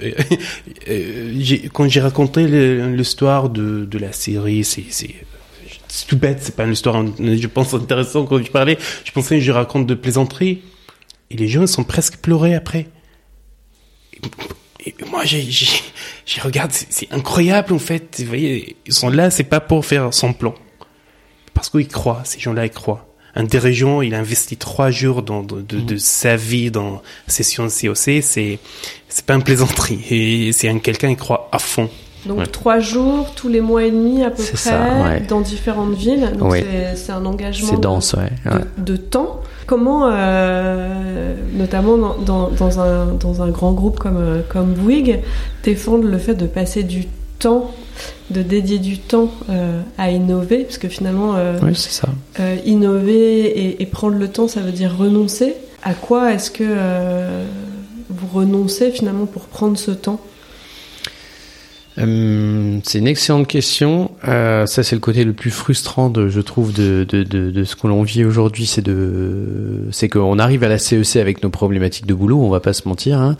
[0.88, 5.14] Euh, quand j'ai raconté l'histoire de, de la série, c'est, c'est,
[6.08, 8.78] tout bête, c'est pas une histoire, je pense, intéressante quand je parlais.
[9.04, 10.62] Je pensais que je raconte de plaisanteries.
[11.30, 12.88] Et les gens sont presque pleurés après
[14.86, 15.46] et moi, j'ai,
[16.38, 18.20] regarde, c'est incroyable en fait.
[18.20, 20.54] Vous voyez, ils sont là, c'est pas pour faire son plan,
[21.54, 22.22] parce qu'ils croient.
[22.24, 23.06] Ces gens-là, ils croient.
[23.34, 28.22] Un dirigeant, il a investi trois jours dans, de, de, sa vie dans session COC.
[28.22, 28.58] C'est,
[29.08, 30.00] c'est pas une plaisanterie.
[30.10, 31.88] Et c'est un quelqu'un qui croit à fond.
[32.26, 36.32] Donc trois jours, tous les mois et demi à peu près, dans différentes villes.
[36.38, 36.54] Donc
[36.96, 39.40] c'est un engagement dense, de, de, temps.
[39.70, 45.20] Comment, euh, notamment dans, dans, un, dans un grand groupe comme, euh, comme Bouygues,
[45.62, 47.06] défendre le fait de passer du
[47.38, 47.70] temps,
[48.32, 52.08] de dédier du temps euh, à innover, parce que finalement, oui, ça.
[52.66, 55.54] innover et, et, prendre le temps, ça veut dire renoncer.
[55.84, 56.64] À quoi est-ce que
[58.08, 60.18] vous renoncez finalement pour prendre ce temps?
[61.94, 64.09] C'est une excellente question.
[64.28, 67.64] Euh, ça, c'est le côté le plus frustrant, de, je trouve, de, de, de, de
[67.64, 68.66] ce que l'on vit aujourd'hui.
[68.66, 72.40] C'est de, c'est qu'on arrive à la CEC e avec nos problématiques de boulot.
[72.40, 73.18] On va pas se mentir.
[73.18, 73.36] Hein.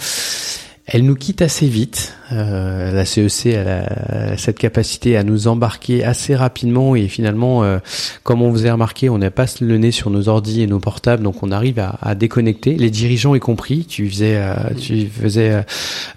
[0.92, 2.16] Elle nous quitte assez vite.
[2.32, 7.78] Euh, la CEC elle a cette capacité à nous embarquer assez rapidement et finalement, euh,
[8.24, 10.80] comme on vous a remarqué, on n'a pas le nez sur nos ordi et nos
[10.80, 12.74] portables, donc on arrive à, à déconnecter.
[12.74, 13.84] Les dirigeants y compris.
[13.84, 15.62] Tu faisais, euh, tu faisais euh,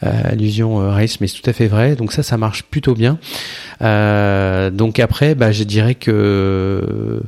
[0.01, 1.95] allusion, euh, Race, mais c'est tout à fait vrai.
[1.95, 3.19] Donc ça, ça marche plutôt bien.
[3.79, 7.21] donc après, bah, je dirais que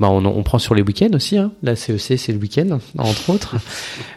[0.00, 1.36] bah on, on, prend sur les week-ends aussi.
[1.36, 1.52] Hein.
[1.62, 3.56] La CEC, c'est le week-end, entre autres.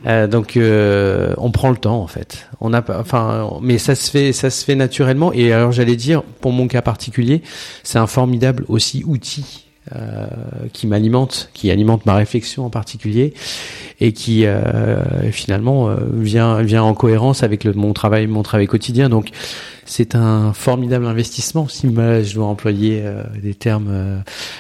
[0.05, 2.49] Euh, donc, euh, on prend le temps, en fait.
[2.59, 5.31] On a, enfin, mais ça se fait, ça se fait naturellement.
[5.31, 7.41] Et alors, j'allais dire, pour mon cas particulier,
[7.83, 10.27] c'est un formidable aussi outil euh,
[10.71, 13.33] qui m'alimente, qui alimente ma réflexion en particulier,
[13.99, 18.65] et qui euh, finalement euh, vient vient en cohérence avec le, mon travail, mon travail
[18.65, 19.09] quotidien.
[19.09, 19.31] Donc
[19.85, 21.67] c'est un formidable investissement.
[21.67, 24.17] Si je dois employer euh, des termes, euh,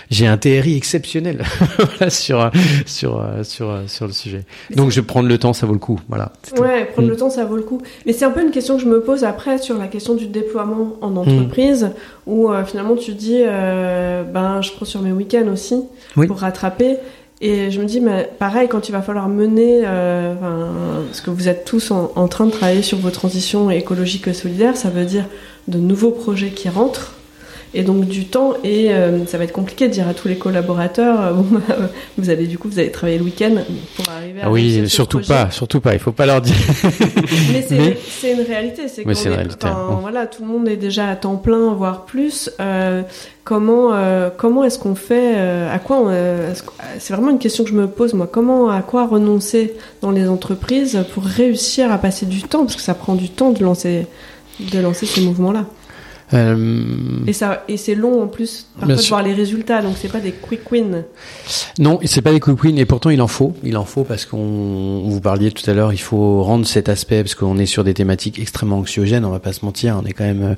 [0.09, 1.43] j'ai un TRI exceptionnel
[2.09, 2.51] sur
[2.85, 4.43] sur sur sur le sujet.
[4.75, 5.99] Donc je vais prendre le temps, ça vaut le coup.
[6.09, 6.31] Voilà.
[6.57, 7.17] Ouais, prendre le mm.
[7.17, 7.81] temps, ça vaut le coup.
[8.05, 10.27] Mais c'est un peu une question que je me pose après sur la question du
[10.27, 12.31] déploiement en entreprise, mm.
[12.31, 15.75] où euh, finalement tu dis, ben je prends sur mes week-ends aussi
[16.15, 16.97] pour rattraper.
[17.45, 20.33] Et je me dis, mais pareil, quand il va falloir mener, euh,
[21.05, 24.33] parce que vous êtes tous en, en, train de travailler sur vos transitions écologiques et
[24.33, 25.25] solidaires, ça veut dire
[25.67, 27.15] de nouveaux projets qui rentrent
[27.73, 30.37] et donc du temps et euh, ça va être compliqué de dire à tous les
[30.37, 31.75] collaborateurs euh, bon, bah,
[32.17, 33.55] vous allez du coup vous allez travailler le week-end
[33.95, 36.55] pour arriver à ah oui surtout pas surtout pas il faut pas leur dire.
[37.51, 37.65] Mais
[38.07, 39.99] c'est une réalité c'est que hein.
[40.01, 42.49] voilà tout le monde est déjà à temps plein voire plus.
[42.59, 43.01] Euh,
[43.43, 46.11] comment euh, comment est-ce qu'on fait à quoi
[46.99, 48.27] c'est vraiment une question que je me pose moi.
[48.31, 52.63] Comment à quoi renoncer dans les entreprises pour réussir à passer du temps?
[52.63, 54.05] Parce que ça prend du temps de lancer
[54.59, 55.82] de lancer ces mouvements là euh,
[56.31, 60.19] et ça, et c'est long en plus parfois de voir les résultats, donc c'est pas
[60.19, 61.03] des quick wins.
[61.79, 64.25] Non, c'est pas des quick wins, et pourtant il en faut, il en faut parce
[64.25, 67.83] qu'on vous parliez tout à l'heure, il faut rendre cet aspect parce qu'on est sur
[67.83, 70.55] des thématiques extrêmement anxiogènes, on va pas se mentir, on est quand même, euh,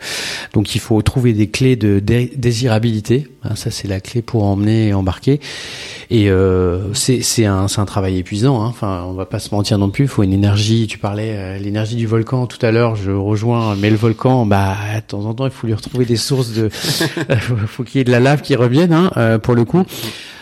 [0.53, 3.27] donc il faut trouver des clés de désirabilité.
[3.43, 5.39] Hein, ça c'est la clé pour emmener et embarquer.
[6.09, 8.61] Et euh, c'est c'est un un travail épuisant.
[8.61, 8.67] Hein.
[8.67, 10.05] Enfin, on va pas se mentir non plus.
[10.05, 10.87] Il faut une énergie.
[10.87, 12.95] Tu parlais euh, l'énergie du volcan tout à l'heure.
[12.95, 13.75] Je rejoins.
[13.75, 16.69] Mais le volcan, bah de temps en temps, il faut lui retrouver des sources de.
[17.67, 18.93] faut qu'il y ait de la lave qui revienne.
[18.93, 19.83] Hein, euh, pour le coup.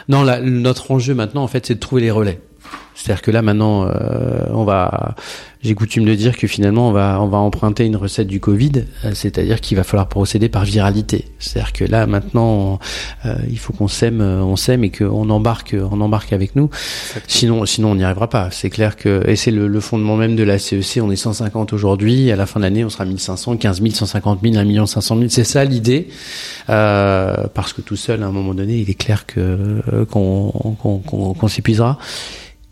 [0.09, 2.39] Non, notre enjeu maintenant, en fait, c'est de trouver les relais.
[2.95, 5.15] C'est-à-dire que là maintenant, euh, on va,
[5.61, 8.85] j'ai coutume de dire que finalement on va, on va emprunter une recette du Covid,
[9.03, 11.25] euh, c'est-à-dire qu'il va falloir procéder par viralité.
[11.39, 12.79] C'est-à-dire que là maintenant,
[13.25, 16.69] euh, il faut qu'on s'aime, on s'aime et qu'on embarque, on embarque avec nous.
[17.27, 18.49] Sinon, sinon on n'y arrivera pas.
[18.51, 21.01] C'est clair que, et c'est le, le, fondement même de la CEC.
[21.01, 24.39] On est 150 aujourd'hui, à la fin de l'année, on sera 1500, 15 000, 150
[24.43, 25.27] 000, 1 million 500 000.
[25.29, 26.07] C'est ça l'idée,
[26.67, 31.47] parce que tout seul, à un moment donné, il est clair que qu'on qu'on qu'on
[31.47, 31.97] s'épuisera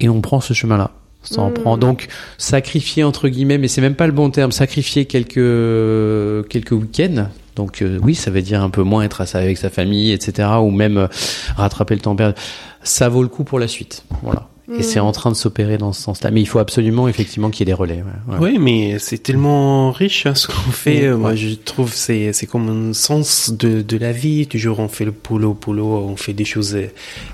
[0.01, 0.91] et on prend ce chemin-là.
[1.23, 1.77] Ça en prend.
[1.77, 1.79] Hmm.
[1.79, 7.27] Donc, sacrifier, entre guillemets, mais c'est même pas le bon terme, sacrifier quelques, quelques week-ends.
[7.55, 10.49] Donc, euh, oui, ça veut dire un peu moins être avec sa famille, etc.
[10.61, 11.07] Ou même euh,
[11.55, 12.39] rattraper le temps perdu.
[12.81, 14.03] Ça vaut le coup pour la suite.
[14.23, 14.47] Voilà.
[14.77, 15.05] Et c'est mm.
[15.05, 16.31] en train de s'opérer dans ce sens-là.
[16.31, 18.03] Mais il faut absolument, effectivement, qu'il y ait des relais.
[18.27, 21.09] Ouais, Oui, mais c'est tellement riche hein, ce qu'on fait.
[21.11, 24.47] Moi, je trouve c'est c'est comme un sens de de la vie.
[24.47, 26.87] Toujours, on fait le boulot, boulot, on fait des choses euh,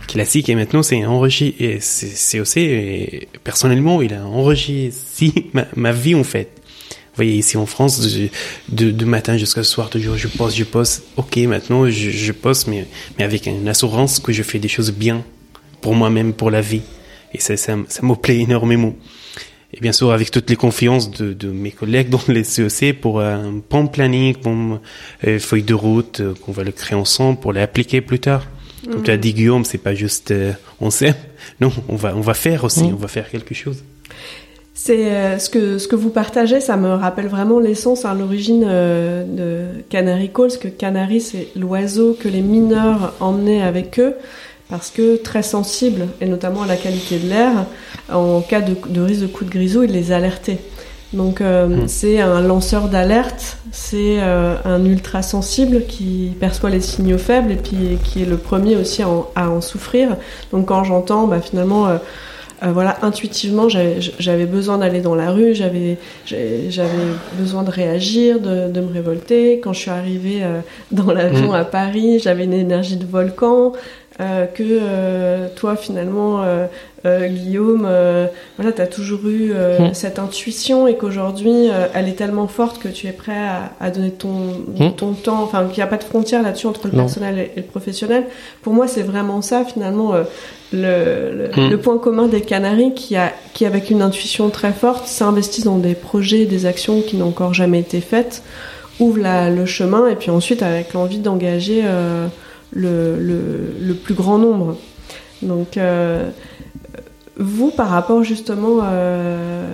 [0.08, 0.50] classiques.
[0.50, 1.56] Et maintenant, c'est enrichi.
[1.60, 6.52] Et c'est aussi, et personnellement, il a enrichi si ma, ma vie, en fait.
[7.18, 8.00] Vous voyez, ici en France,
[8.70, 11.04] de, de, matin jusqu'à ce soir, toujours, je poste, je poste.
[11.16, 12.86] Ok, maintenant, je, je poste, mais,
[13.18, 15.24] mais avec une assurance que je fais des choses bien
[15.82, 16.84] pour moi-même, pour la vie.
[17.34, 18.94] Et ça, ça, ça me plaît énormément.
[19.74, 23.22] Et bien sûr, avec toutes les confiances de, de mes collègues dans les CEC pour
[23.22, 24.80] un bon planning, bon
[25.26, 28.46] euh, feuille de route euh, qu'on va le créer ensemble pour l'appliquer plus tard.
[28.90, 31.14] Comme tu as dit Guillaume, c'est pas juste euh, on sait,
[31.60, 33.84] non, on va on va faire aussi, on va faire quelque chose.
[34.74, 38.62] C'est euh, ce que ce que vous partagez, ça me rappelle vraiment l'essence à l'origine
[38.62, 44.14] de Canary Call, parce que Canary c'est l'oiseau que les mineurs emmenaient avec eux
[44.70, 47.66] parce que très sensible, et notamment à la qualité de l'air,
[48.12, 50.60] en cas de, de, risque de coup de grisou, il les alertait.
[51.14, 51.88] Donc euh, hmm.
[51.88, 57.56] c'est un lanceur d'alerte, c'est euh, un ultra sensible qui perçoit les signaux faibles et
[57.56, 60.18] puis qui est le premier aussi à en, à en souffrir.
[60.52, 61.98] Donc quand j'entends bah, finalement euh,
[62.64, 65.98] euh voilà, intuitivement, j'avais besoin d'aller dans la rue, j'avais
[67.40, 69.60] besoin de réagir, de, de, me révolter.
[69.60, 70.60] Quand je suis arrivée euh,
[70.92, 71.56] dans l'avion hmm.
[71.56, 73.74] à Paris, j'avais une énergie de volcan.
[74.18, 76.44] que toi finalement
[77.30, 77.88] Guillaume
[78.58, 79.94] voilà tu as toujours eu hmm.
[79.94, 83.46] cette intuition et qu'aujourd'hui elle est tellement forte que tu es prêt
[83.80, 84.94] à, donner ton, hmm.
[84.96, 87.64] ton temps enfin qu'il n'y a pas de frontière là-dessus entre le personnel et, le
[87.64, 88.26] professionnel
[88.62, 90.14] pour moi c'est vraiment ça finalement
[90.74, 91.70] le, hmm.
[91.70, 95.78] le, point commun des Canaries qui, a, qui avec une intuition très forte s'investissent dans
[95.78, 98.44] des projets, des actions qui n'ont encore jamais été faites,
[99.00, 102.28] ouvrent la, le chemin et puis ensuite avec l'envie d'engager euh,
[102.72, 104.78] le, le, le, plus grand nombre.
[105.42, 106.30] Donc euh,
[107.38, 109.68] vous, par rapport justement euh,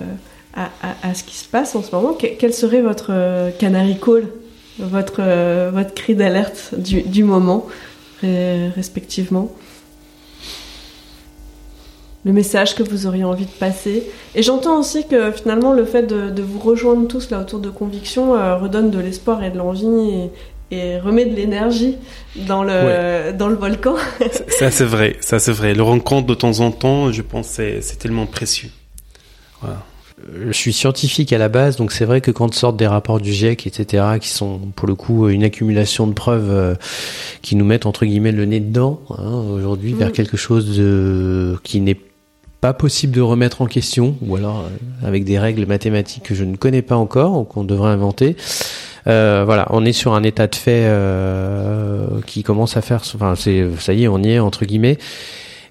[0.54, 3.12] à, ce qui se passe en ce moment, quel serait votre
[3.58, 4.28] canary call,
[4.78, 5.22] votre,
[5.70, 7.66] votre cri d'alerte du, du moment,
[8.22, 9.50] respectivement?
[12.24, 14.10] Le message que vous auriez envie de passer?
[14.34, 18.34] Et j'entends aussi que finalement le fait de, vous rejoindre tous là autour de conviction
[18.34, 20.30] euh, redonne de l'espoir et de l'envie
[20.70, 21.96] et, remet de l'énergie
[22.36, 23.94] dans le dans le volcan.
[24.48, 25.74] ça c'est vrai, ça c'est vrai.
[25.74, 28.70] Le rencontre de temps en temps, je pense c'est c'est tellement précieux.
[29.60, 29.82] Voilà.
[30.46, 33.32] Je suis scientifique à la base, donc c'est vrai que quand sortent des rapports du
[33.32, 36.74] GIEC, etc., qui sont pour le coup une accumulation de preuves euh,
[37.42, 40.12] qui nous mettent entre guillemets le nez dedans hein, aujourd'hui vers mm.
[40.12, 41.98] quelque chose de, qui n'est
[42.64, 46.44] pas possible de remettre en question, ou alors euh, avec des règles mathématiques que je
[46.44, 48.36] ne connais pas encore ou qu'on devrait inventer.
[49.06, 53.34] Euh, voilà, on est sur un état de fait euh, qui commence à faire, enfin
[53.36, 54.98] c'est, ça y est, on y est entre guillemets.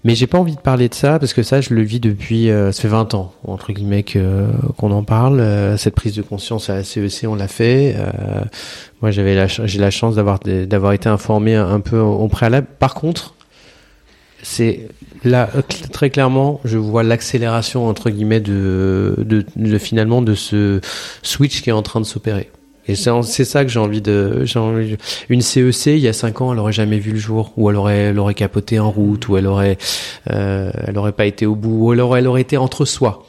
[0.06, 2.50] Mais j'ai pas envie de parler de ça parce que ça, je le vis depuis,
[2.50, 5.39] euh, ça fait 20 ans entre guillemets qu'on en parle.
[5.39, 7.96] Euh, cette prise de conscience à la CEC, on l'a fait.
[9.02, 12.67] moi, j'avais la, j'ai la chance d'avoir d'avoir été informé un, peu au préalable.
[12.80, 13.34] Par contre,
[14.43, 14.89] c'est
[15.24, 15.50] là
[15.91, 20.82] très clairement, je vois l'accélération entre guillemets de, de, finalement de ce
[21.22, 22.50] switch qui est en train de s'opérer.
[22.88, 24.98] Et c'est ça que j'ai envie de, envie,
[25.30, 27.78] une CEC il y a cinq ans, elle aurait jamais vu le jour, ou elle
[27.78, 29.78] aurait, elle aurait capoté en route, ou elle aurait,
[30.30, 33.26] euh, elle aurait pas été au bout, ou elle aurait, elle aurait été entre soi.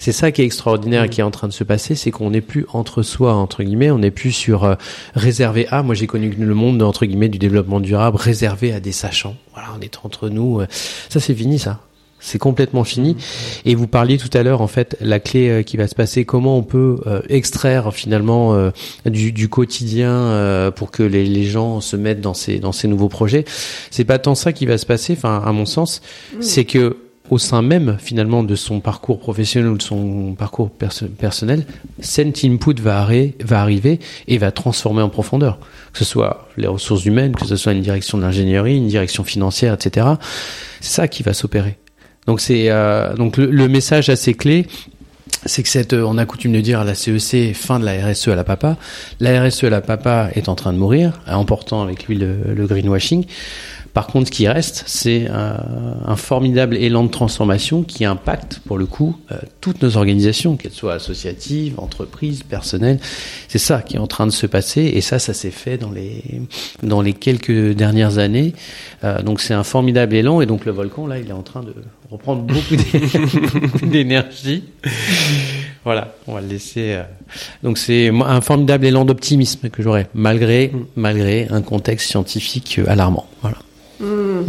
[0.00, 2.30] C'est ça qui est extraordinaire et qui est en train de se passer, c'est qu'on
[2.30, 4.74] n'est plus entre soi entre guillemets, on n'est plus sur euh,
[5.14, 5.84] réservé à.
[5.84, 9.36] Moi, j'ai connu le monde entre guillemets du développement durable réservé à des sachants.
[9.52, 10.60] Voilà, on est entre nous.
[10.60, 10.66] Euh.
[11.08, 11.78] Ça, c'est fini, ça.
[12.22, 13.16] C'est complètement fini.
[13.64, 16.24] Et vous parliez tout à l'heure, en fait, la clé euh, qui va se passer,
[16.24, 18.70] comment on peut extraire finalement
[19.04, 23.08] du, du, quotidien pour que les, les, gens se mettent dans ces dans ces nouveaux
[23.08, 23.44] projets.
[23.90, 25.14] C'est pas tant ça qui va se passer.
[25.14, 26.00] Enfin, à mon sens,
[26.34, 26.42] mmh.
[26.42, 26.96] c'est que
[27.32, 31.64] au sein même finalement de son parcours professionnel ou de son parcours personnel,
[32.00, 33.08] cet input va,
[33.42, 35.58] va arriver et va transformer en profondeur.
[35.92, 39.24] Que ce soit les ressources humaines, que ce soit une direction de l'ingénierie, une direction
[39.24, 40.06] financière, etc.
[40.80, 41.78] C'est ça qui va s'opérer.
[42.26, 44.66] Donc c'est euh, donc le, message assez clé,
[45.44, 48.28] c'est que cette, on a coutume de dire à la CEC fin de la RSE
[48.28, 48.76] à la papa.
[49.20, 53.26] La RSE à la papa est en train de mourir, emportant avec lui le greenwashing.
[53.94, 55.58] Par contre, ce qui reste, c'est un,
[56.06, 60.72] un, formidable élan de transformation qui impacte, pour le coup, euh, toutes nos organisations, qu'elles
[60.72, 62.98] soient associatives, entreprises, personnelles.
[63.48, 65.90] C'est ça qui est en train de se passer, et ça, ça s'est fait dans
[65.90, 66.22] les
[66.82, 68.54] dans les quelques dernières années.
[69.04, 71.62] Euh, donc, c'est un formidable élan, et donc le volcan là, il est en train
[71.62, 71.74] de
[72.10, 72.76] reprendre beaucoup
[73.86, 74.64] d'énergie.
[75.84, 76.94] voilà, on va le laisser.
[76.94, 77.02] Euh.
[77.62, 83.26] Donc, c'est un formidable élan d'optimisme que j'aurais, malgré malgré un contexte scientifique alarmant.
[83.42, 83.58] Voilà.
[84.02, 84.44] Hmm.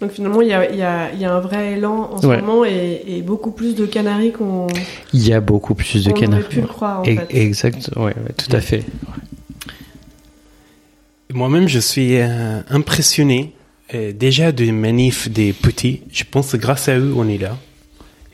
[0.00, 2.64] Donc finalement, il y a, y, a, y a, un vrai élan en ce moment
[2.64, 4.68] et, et, beaucoup plus de canaris qu'on.
[5.12, 6.44] Il y a beaucoup plus de canaris.
[6.46, 7.26] On pu le croire en fait.
[7.30, 8.84] Exact, ouais, tout à fait.
[11.32, 13.52] Moi-même, je suis euh, impressionné
[13.92, 16.02] euh, déjà des manifs des petits.
[16.12, 17.58] Je pense que grâce à eux, on est là.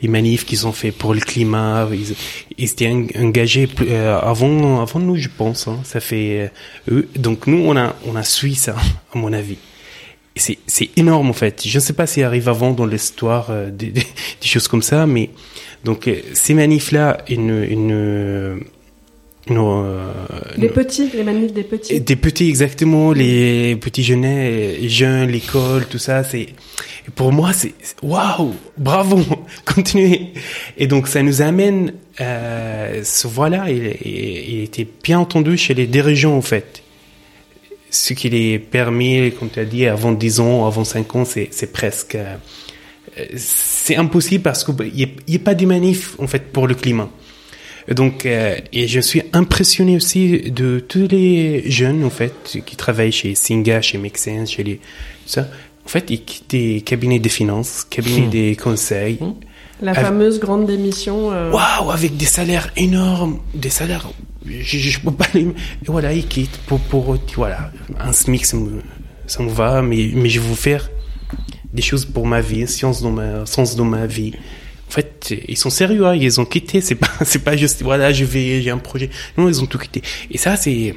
[0.01, 2.15] Les manifs qu'ils ont fait pour le climat, ils,
[2.57, 5.67] ils étaient engagés euh, avant, avant nous, je pense.
[5.67, 5.79] Hein.
[5.83, 6.51] Ça fait
[6.91, 7.07] eux.
[7.15, 8.75] Donc nous, on a, on a suivi ça,
[9.13, 9.57] à mon avis
[10.35, 11.63] c'est énorme en fait.
[11.65, 14.03] Je ne sais pas si arrive avant dans l'histoire euh, des, des,
[14.43, 15.29] choses comme ça, mais
[15.83, 18.59] donc euh, ces manifs là, une
[19.51, 20.11] euh,
[20.57, 21.99] les petits, les manifs des petits.
[21.99, 24.25] Des petits, exactement, les petits jeunes,
[24.87, 26.47] jeunes, l'école, tout ça, c'est,
[27.13, 29.21] pour moi, c'est, waouh, bravo,
[29.65, 30.33] continuez.
[30.77, 35.73] Et donc, ça nous amène, euh, ce voilà, il, il, il, était bien entendu chez
[35.73, 36.81] les dirigeants, en fait
[37.95, 41.71] ce qui est permis, comme tu as dit, avant 10 ans, avant 5 ans, c'est
[41.71, 42.15] presque...
[42.15, 42.35] Euh,
[43.37, 47.09] c'est impossible parce qu'il n'y a, pas de manif, en fait, pour le climat.
[47.89, 53.11] Donc, euh, et je suis impressionné aussi de tous les jeunes, en fait, qui travaillent
[53.11, 54.79] chez Singa, chez Mexens, chez les...
[55.25, 55.47] Ça.
[55.85, 58.29] En fait, ils quittent des cabinets de finances, cabinets hmm.
[58.31, 59.17] des conseils.
[59.21, 59.33] Hmm.
[59.81, 61.31] La fameuse grande démission.
[61.31, 61.51] Euh.
[61.51, 64.09] Waouh, avec des salaires énormes, des salaires
[64.47, 65.41] je, je peux pas les...
[65.41, 68.45] Et voilà, ils quittent pour, pour, voilà, un SMIC
[69.27, 70.89] ça me va, mais, mais je veux faire
[71.73, 74.33] des choses pour ma vie, science dans ma, sens dans ma vie.
[74.87, 77.09] En fait, ils sont sérieux, hein, ils ont quitté, c'est pas,
[77.43, 79.09] pas juste, voilà, je vais, j'ai un projet.
[79.37, 80.01] Non, ils ont tout quitté.
[80.31, 80.95] Et ça, c'est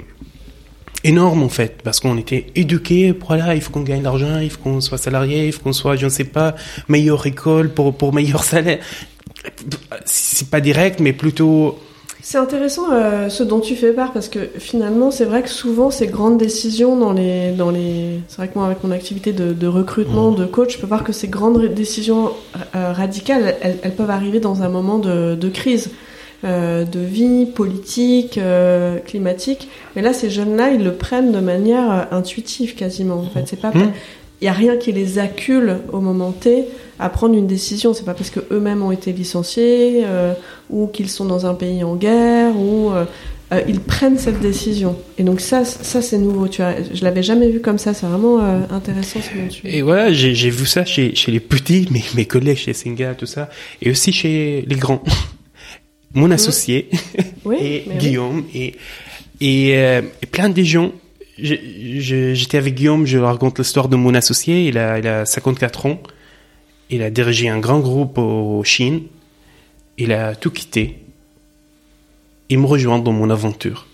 [1.05, 4.61] énorme, en fait, parce qu'on était éduqués, voilà, il faut qu'on gagne l'argent, il faut
[4.61, 6.55] qu'on soit salarié, il faut qu'on soit, je ne sais pas,
[6.88, 8.78] meilleure école pour, pour meilleur salaire.
[10.05, 11.80] C'est pas direct, mais plutôt,
[12.21, 15.91] c'est intéressant euh, ce dont tu fais part parce que finalement c'est vrai que souvent
[15.91, 19.53] ces grandes décisions dans les dans les c'est vrai que moi avec mon activité de,
[19.53, 20.37] de recrutement mmh.
[20.37, 22.33] de coach je peux voir que ces grandes décisions
[22.75, 25.91] euh, radicales elles, elles, peuvent arriver dans un moment de, de crise
[26.45, 31.41] euh, de vie politique euh, climatique mais là ces jeunes là ils le prennent de
[31.41, 33.91] manière euh, intuitive quasiment en fait c'est pas mmh.
[34.41, 36.66] il y a rien qui les accule au moment T
[36.99, 37.94] à prendre une décision.
[37.94, 40.34] C'est pas parce que eux-mêmes ont été licenciés euh,
[40.70, 43.05] ou qu'ils sont dans un pays en guerre ou euh,
[43.53, 44.96] euh, ils prennent cette décision.
[45.16, 46.49] Et donc ça, ça c'est nouveau.
[46.49, 47.94] Tu as, je l'avais jamais vu comme ça.
[47.94, 49.66] C'est vraiment euh, intéressant ce tu.
[49.66, 53.26] Et voilà, j'ai vu ça chez, chez les petits, mes, mes collègues chez Singa, tout
[53.26, 53.49] ça,
[53.80, 55.03] et aussi chez les grands.
[56.14, 56.88] Mon associé
[57.44, 57.57] oui.
[57.61, 58.61] et Guillaume oui.
[58.61, 58.74] et
[59.40, 60.92] et, euh, et plein de gens
[61.40, 66.01] j'étais avec Guillaume, je raconte l'histoire de mon associé, il a, il a 54 ans,
[66.91, 69.03] il a dirigé un grand groupe au Chine.
[69.99, 70.99] Il a tout quitté.
[72.49, 73.86] Il me rejoint dans mon aventure.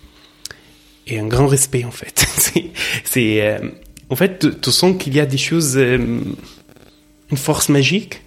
[1.07, 2.25] Et un grand respect, en fait.
[3.03, 3.59] c'est, euh,
[4.09, 5.97] en fait, tu sens qu'il y a des choses, euh,
[7.31, 8.21] une force magique.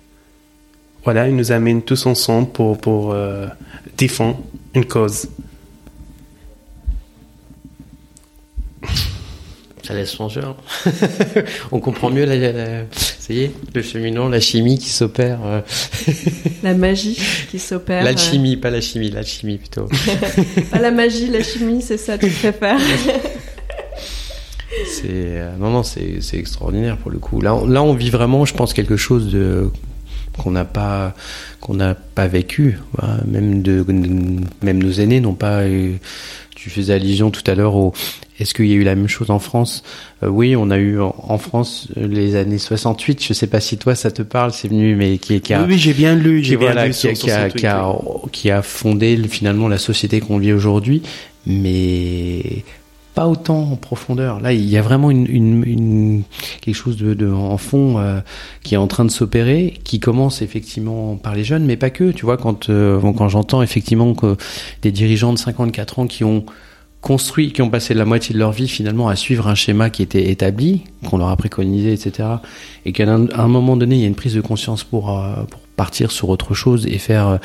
[1.05, 3.47] Voilà, il nous amène tous ensemble pour, pour euh,
[3.97, 4.39] défendre
[4.75, 5.29] une cause.
[9.89, 10.55] Ça laisse songeur.
[11.72, 15.39] On comprend mieux la, la, ça y est, le cheminement, la chimie qui s'opère.
[15.47, 15.62] Euh...
[16.62, 17.18] la magie
[17.51, 18.05] qui s'opère.
[18.05, 18.61] L'alchimie, euh...
[18.61, 19.89] pas la chimie, l'alchimie plutôt.
[20.70, 22.78] pas la magie, la chimie, c'est ça, tu préfères.
[24.84, 27.41] c'est euh, non non, c'est c'est extraordinaire pour le coup.
[27.41, 29.70] Là, on, là, on vit vraiment, je pense, quelque chose de
[30.39, 31.14] qu'on n'a pas
[31.61, 32.78] qu'on n'a pas vécu.
[33.26, 33.84] Même de
[34.62, 35.68] même nos aînés n'ont pas.
[35.68, 35.99] Eu,
[36.55, 37.93] tu faisais allusion tout à l'heure au
[38.41, 39.82] est-ce qu'il y a eu la même chose en France?
[40.22, 43.22] Euh, Oui, on a eu en, France les années 68.
[43.22, 45.62] Je sais pas si toi ça te parle, c'est venu, mais qui, qui a.
[45.62, 46.43] Oui, oui j'ai bien lu.
[46.43, 47.93] J'ai bien voilà, lu qui, a, qui, a, qui, a,
[48.30, 51.03] qui a fondé finalement la société qu'on vit aujourd'hui,
[51.47, 52.64] mais
[53.19, 54.39] pas autant en profondeur.
[54.39, 56.23] Là, il y a vraiment une,
[56.61, 58.21] quelque chose de, en fond euh,
[58.62, 62.12] qui est en train de s'opérer, qui commence effectivement par les jeunes, mais pas que.
[62.12, 64.37] Tu vois, quand euh, quand j'entends effectivement que
[64.83, 66.47] des dirigeants de 54 ans qui ont
[67.01, 70.05] construit, qui ont passé la moitié de leur vie finalement à suivre un schéma qui
[70.05, 72.29] était établi, qu'on leur a préconisé, etc.
[72.85, 75.59] Et qu'à un, moment donné, il y a une prise de conscience pour, euh, pour
[75.75, 77.41] partir sur autre chose et faire.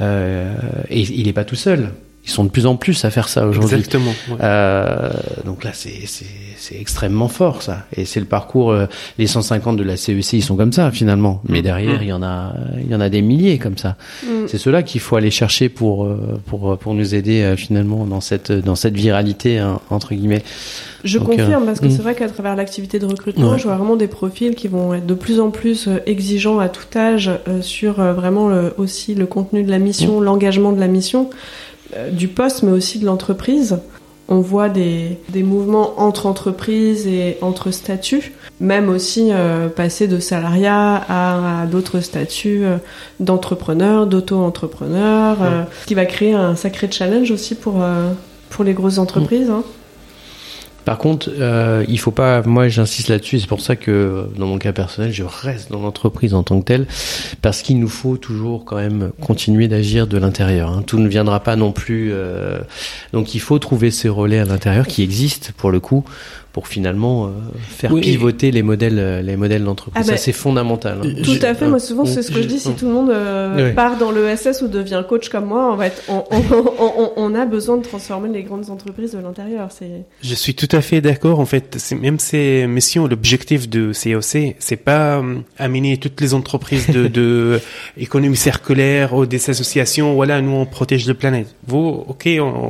[0.00, 1.92] Et il n'est pas tout seul.
[2.24, 3.76] Ils sont de plus en plus à faire ça aujourd'hui.
[3.76, 4.12] Exactement.
[4.30, 4.36] Ouais.
[4.42, 5.10] Euh,
[5.44, 7.86] donc là, c'est c'est extrêmement fort ça.
[7.96, 8.70] Et c'est le parcours.
[8.70, 8.86] Euh,
[9.18, 11.42] les 150 de la CEC, ils sont comme ça finalement.
[11.48, 12.02] Mais derrière, mmh.
[12.02, 13.96] il y en a, il y en a des milliers comme ça.
[14.22, 14.46] Mmh.
[14.46, 16.08] C'est cela qu'il faut aller chercher pour
[16.46, 20.42] pour pour nous aider euh, finalement dans cette dans cette viralité hein, entre guillemets.
[21.04, 21.90] Je Donc, confirme euh, parce que mmh.
[21.90, 23.58] c'est vrai qu'à travers l'activité de recrutement, ouais.
[23.58, 26.86] je vois vraiment des profils qui vont être de plus en plus exigeants à tout
[26.96, 31.30] âge euh, sur vraiment le, aussi le contenu de la mission, l'engagement de la mission
[32.10, 33.78] du poste, mais aussi de l'entreprise.
[34.28, 40.20] On voit des, des, mouvements entre entreprises et entre statuts, même aussi euh, passer de
[40.20, 42.76] salariat à, à d'autres statuts euh,
[43.20, 45.46] d'entrepreneurs, d'auto-entrepreneurs, ouais.
[45.46, 48.12] euh, ce qui va créer un sacré challenge aussi pour, euh,
[48.48, 49.48] pour les grosses entreprises.
[49.48, 49.52] Mmh.
[49.52, 49.64] Hein.
[50.84, 52.42] Par contre, euh, il faut pas.
[52.42, 53.40] Moi, j'insiste là-dessus.
[53.40, 56.64] C'est pour ça que, dans mon cas personnel, je reste dans l'entreprise en tant que
[56.64, 56.86] telle,
[57.40, 60.70] parce qu'il nous faut toujours quand même continuer d'agir de l'intérieur.
[60.70, 60.82] Hein.
[60.86, 62.10] Tout ne viendra pas non plus.
[62.12, 62.58] Euh...
[63.12, 66.04] Donc, il faut trouver ces relais à l'intérieur qui existent pour le coup
[66.52, 67.30] pour finalement euh,
[67.68, 68.02] faire oui.
[68.02, 70.04] pivoter les modèles les modèles d'entreprise.
[70.04, 71.00] Ah bah, ça c'est fondamental.
[71.02, 71.22] Hein.
[71.22, 71.66] Tout à fait.
[71.66, 72.58] Moi souvent c'est ce que je dis.
[72.58, 73.74] Si tout le monde euh, oui.
[73.74, 77.44] part dans l'ESS ou devient coach comme moi, en fait, on, on, on, on, a
[77.44, 79.68] besoin de transformer les grandes entreprises de l'intérieur.
[79.70, 80.04] C'est.
[80.22, 81.40] Je suis tout à fait d'accord.
[81.40, 86.88] En fait, même ces missions, l'objectif de COC, c'est pas euh, amener toutes les entreprises
[86.88, 87.60] de, de
[87.96, 90.14] économie circulaire ou des associations.
[90.14, 91.54] Voilà, nous on protège la planète.
[91.66, 92.28] Vous, ok,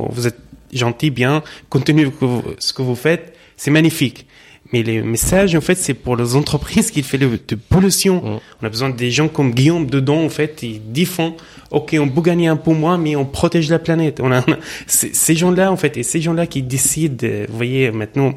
[0.09, 0.39] vous êtes
[0.71, 2.11] gentil, bien, continuez
[2.59, 3.32] ce que vous faites
[3.63, 4.25] c'est magnifique.
[4.73, 8.15] Mais les messages, en fait, c'est pour les entreprises qui fait le, de pollution.
[8.15, 8.39] Mmh.
[8.61, 11.35] On a besoin des gens comme Guillaume dedans, en fait, ils défendent,
[11.71, 14.19] OK, on peut gagner un peu moins, mais on protège la planète.
[14.21, 14.43] On a,
[14.87, 18.33] ces gens-là, en fait, et ces gens-là qui décident, vous voyez, maintenant,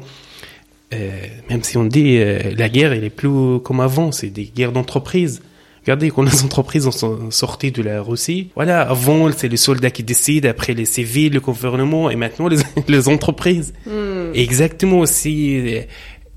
[0.93, 1.09] euh,
[1.49, 4.71] même si on dit, euh, la guerre, elle est plus comme avant, c'est des guerres
[4.71, 5.41] d'entreprise.
[5.87, 10.03] Regardez, quand les entreprises sont sorties de la Russie, voilà, avant, c'est les soldats qui
[10.03, 12.57] décident, après les civils, le gouvernement, et maintenant les,
[12.89, 13.73] les entreprises.
[13.85, 14.33] Mm.
[14.35, 15.55] Exactement aussi.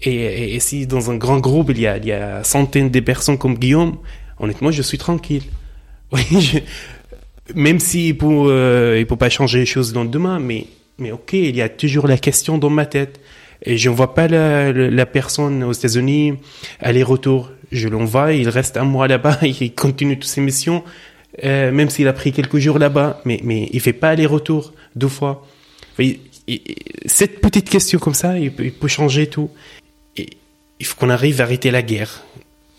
[0.03, 3.01] Et, et, si dans un grand groupe, il y a, il y a centaines de
[3.01, 3.97] personnes comme Guillaume,
[4.39, 5.43] honnêtement, je suis tranquille.
[6.13, 6.59] Oui, je,
[7.55, 10.67] même s'il peut, euh, il peut pas changer les choses le demain, mais,
[10.99, 13.21] mais ok, il y a toujours la question dans ma tête.
[13.63, 16.35] Et je ne vois pas la, la, personne aux États-Unis
[16.81, 17.53] aller-retour.
[17.73, 20.85] Je l'envoie, il reste un mois là-bas, il continue toutes ses missions,
[21.45, 25.09] euh, même s'il a pris quelques jours là-bas, mais, mais il fait pas aller-retour deux
[25.09, 25.47] fois.
[27.07, 29.51] cette petite question comme ça, il peut, il peut changer tout.
[30.17, 30.29] Et
[30.79, 32.25] il faut qu'on arrive à arrêter la guerre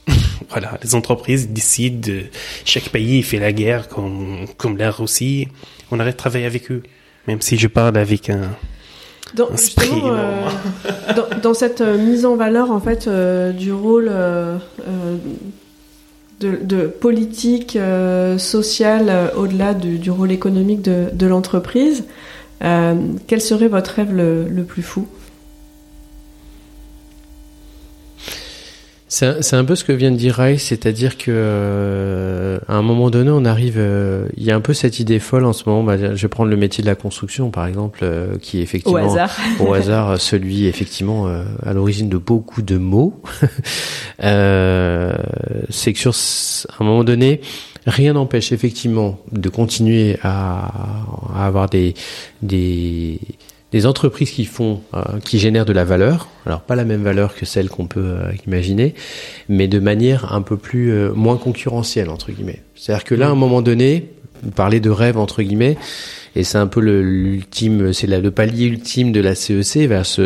[0.50, 2.12] voilà, les entreprises décident,
[2.66, 5.48] chaque pays fait la guerre, comme, comme la Russie.
[5.92, 6.84] On arrête de travailler avec eux,
[7.28, 8.50] même si je parle avec un,
[9.34, 10.50] dans, euh,
[11.16, 14.58] dans, dans, cette euh, mise en valeur en fait euh, du rôle euh
[16.40, 17.78] de, de, politique
[18.40, 22.04] sociale au-delà du, du, rôle économique de, de l'entreprise,
[22.60, 25.08] quel serait votre rêve le, le plus fou?
[29.14, 33.10] C'est un peu ce que vient de dire Ray, c'est-à-dire que euh, à un moment
[33.10, 33.76] donné, on arrive.
[33.78, 35.84] Euh, il y a un peu cette idée folle en ce moment.
[35.84, 39.02] Bah, je vais prendre le métier de la construction, par exemple, euh, qui est effectivement
[39.02, 41.28] au hasard, au hasard celui effectivement
[41.62, 43.22] à l'origine de beaucoup de mots.
[44.22, 46.14] c'est que sur
[46.80, 47.42] un moment donné,
[47.86, 50.72] rien n'empêche effectivement de continuer à,
[51.36, 51.96] à avoir des
[52.42, 53.20] des
[53.72, 56.28] des entreprises qui font, euh, qui génèrent de la valeur.
[56.46, 58.94] Alors pas la même valeur que celle qu'on peut euh, imaginer,
[59.50, 62.62] mais de manière un peu plus euh, moins concurrentielle entre guillemets.
[62.76, 64.10] C'est-à-dire que là, à un moment donné,
[64.44, 65.78] vous parlez de rêve entre guillemets,
[66.36, 70.22] et c'est un peu l'ultime, c'est le palier ultime de la CEC vers ce,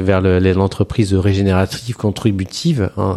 [0.00, 2.90] vers l'entreprise régénérative contributive.
[2.96, 3.16] Hein,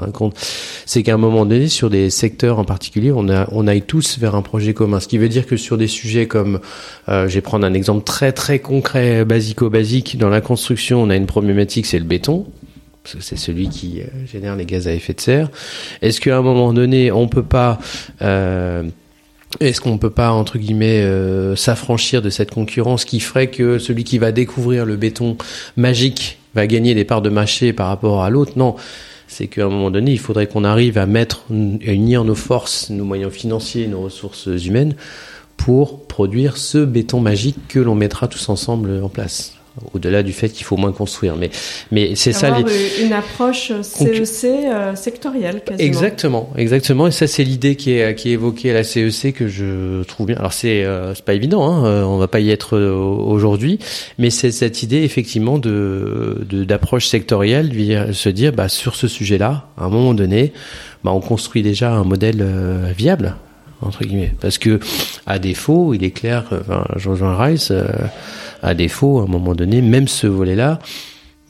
[0.88, 4.18] c'est qu'à un moment donné, sur des secteurs en particulier, on, a, on aille tous
[4.18, 5.00] vers un projet commun.
[5.00, 6.60] Ce qui veut dire que sur des sujets comme,
[7.10, 11.16] euh, je vais prendre un exemple très très concret, basico-basique, dans la construction, on a
[11.16, 12.48] une problématique, c'est le béton
[13.04, 15.50] parce que c'est celui qui euh, génère les gaz à effet de serre.
[16.04, 17.80] Est-ce qu'à un moment donné, on peut pas
[18.22, 18.84] euh,
[19.60, 24.04] est-ce qu'on peut pas entre guillemets euh, s'affranchir de cette concurrence qui ferait que celui
[24.04, 25.38] qui va découvrir le béton
[25.78, 28.54] magique va gagner des parts de marché par rapport à l'autre?
[28.56, 28.76] Non,
[29.28, 32.90] c'est qu'à un moment donné, il faudrait qu'on arrive à mettre, à unir nos forces,
[32.90, 34.96] nos moyens financiers, nos ressources humaines
[35.58, 39.61] pour produire ce béton magique que l'on mettra tous ensemble en place
[39.94, 41.36] au-delà du fait qu'il faut moins construire.
[41.36, 41.50] Mais,
[41.92, 42.50] mais c'est ça.
[42.60, 43.04] Les...
[43.04, 45.88] Une approche CEC euh, sectorielle, quasiment.
[45.88, 47.08] Exactement, exactement.
[47.08, 50.28] Et ça, c'est l'idée qui est, qui est évoquée à la CEC que je trouve
[50.28, 50.38] bien.
[50.38, 53.80] Alors, c'est euh, c'est pas évident, hein, euh, on va pas y être aujourd'hui,
[54.18, 57.72] mais c'est cette idée, effectivement, de d'approche sectorielle,
[58.14, 60.54] se dire, bah, sur ce sujet-là, à un moment donné,
[61.04, 62.46] bah, on construit déjà un modèle
[62.98, 63.36] viable
[63.84, 64.36] entre guillemets.
[64.40, 64.80] Parce que,
[65.26, 67.74] à défaut, il est clair, enfin, Jean-Jean Rice,
[68.62, 70.80] à défaut, à un moment donné, même ce volet-là,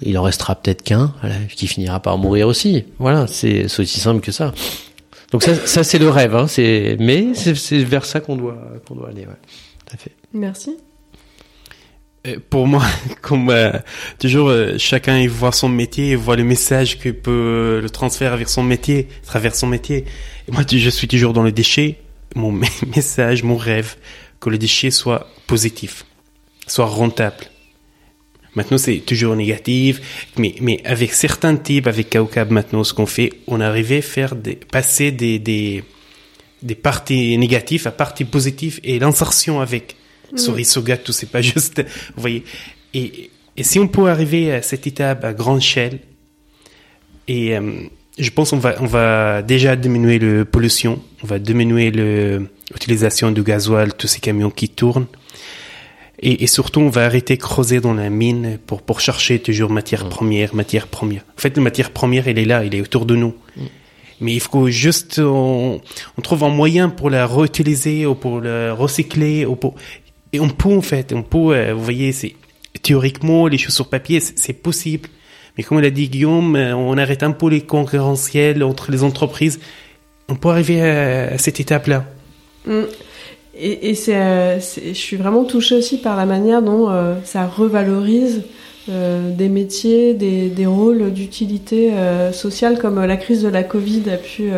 [0.01, 1.13] il en restera peut-être qu'un,
[1.49, 2.85] qui finira par mourir aussi.
[2.99, 4.53] Voilà, c'est aussi simple que ça.
[5.31, 8.57] Donc ça, ça c'est le rêve, hein, c'est, mais c'est vers ça qu'on doit,
[8.87, 9.21] qu'on doit aller.
[9.21, 9.37] Ouais.
[9.85, 10.11] Tout à fait.
[10.33, 10.77] Merci.
[12.49, 12.83] Pour moi,
[13.21, 13.71] comme euh,
[14.19, 18.33] toujours, euh, chacun il voit son métier, il voit le message que peut le transfert
[18.33, 20.05] avec son métier, à travers son métier.
[20.47, 21.97] Et moi, je suis toujours dans le déchet.
[22.35, 22.51] Mon
[22.95, 23.95] message, mon rêve,
[24.39, 26.05] que le déchet soit positif
[26.71, 27.45] soit rentable.
[28.55, 33.31] Maintenant, c'est toujours négatif, mais, mais avec certains types, avec Kaukab maintenant, ce qu'on fait,
[33.47, 35.83] on arrivait à faire des, passer des, des,
[36.61, 39.95] des parties négatives à parties positives et l'insertion avec
[40.31, 40.37] mmh.
[40.37, 41.81] Sorisoga, tout c'est pas juste,
[42.15, 42.43] vous voyez.
[42.93, 45.99] Et, et si on peut arriver à cette étape à grande échelle,
[47.27, 47.83] et euh,
[48.17, 53.43] je pense qu'on va, on va déjà diminuer la pollution, on va diminuer l'utilisation du
[53.43, 55.07] gasoil, tous ces camions qui tournent,
[56.21, 59.69] et, et, surtout, on va arrêter de creuser dans la mine pour, pour chercher toujours
[59.71, 60.09] matière mm.
[60.09, 61.23] première, matière première.
[61.37, 63.35] En fait, la matière première, elle est là, elle est autour de nous.
[63.57, 63.61] Mm.
[64.21, 65.81] Mais il faut juste, on,
[66.17, 69.75] on, trouve un moyen pour la réutiliser ou pour la recycler ou pour,
[70.33, 72.35] et on peut en fait, on peut, euh, vous voyez, c'est,
[72.81, 75.09] théoriquement, les choses sur papier, c'est possible.
[75.57, 79.59] Mais comme l'a dit Guillaume, euh, on arrête un peu les concurrentiels entre les entreprises.
[80.29, 82.05] On peut arriver à, cette étape-là.
[82.65, 82.83] Mm.
[83.63, 87.45] Et, et euh, c'est, je suis vraiment touchée aussi par la manière dont euh, ça
[87.45, 88.41] revalorise
[88.89, 91.91] euh, des métiers, des, des rôles d'utilité
[92.33, 94.49] sociale comme la crise de la Covid a pu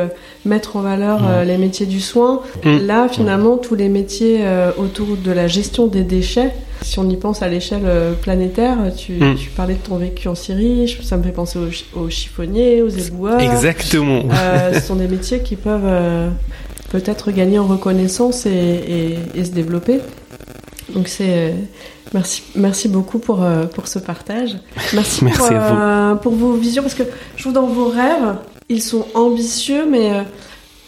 [0.46, 2.42] mettre en valeur les métiers du soin.
[2.64, 2.78] Mmh.
[2.86, 4.40] Là, finalement, tous les métiers
[4.78, 6.52] autour de la gestion des déchets,
[6.82, 7.84] si on y pense à l'échelle
[8.22, 9.36] planétaire, tu, mmh.
[9.36, 12.90] tu, parlais de ton vécu en Syrie, ça me fait penser aux, aux chiffonniers, aux
[12.90, 13.42] éboueurs.
[13.42, 14.24] Exactement.
[14.74, 16.32] ce sont des métiers qui peuvent
[16.94, 20.00] peut-être gagner en reconnaissance et, et, et se développer.
[20.94, 21.54] Donc c'est
[22.14, 24.56] merci merci beaucoup pour pour ce partage.
[24.94, 27.04] Merci, Merci pour, à pour vos visions parce que
[27.36, 28.38] je trouve dans vos rêves
[28.70, 30.24] ils sont ambitieux mais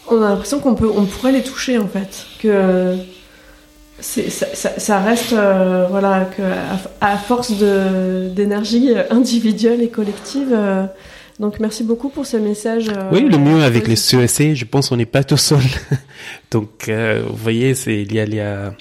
[0.08, 2.96] on a l'impression qu'on peut on pourrait les toucher en fait que
[3.98, 6.42] c'est ça, ça, ça reste euh, voilà que
[7.00, 10.84] à, à force de d'énergie individuelle et collective euh,
[11.38, 12.88] donc merci beaucoup pour ce message.
[12.88, 13.96] euh, Oui, le mieux avec les.
[13.96, 15.60] CEC, je pense on n'est pas tout seul.
[16.50, 18.72] Donc, euh, vous voyez, c'est il y a, il y a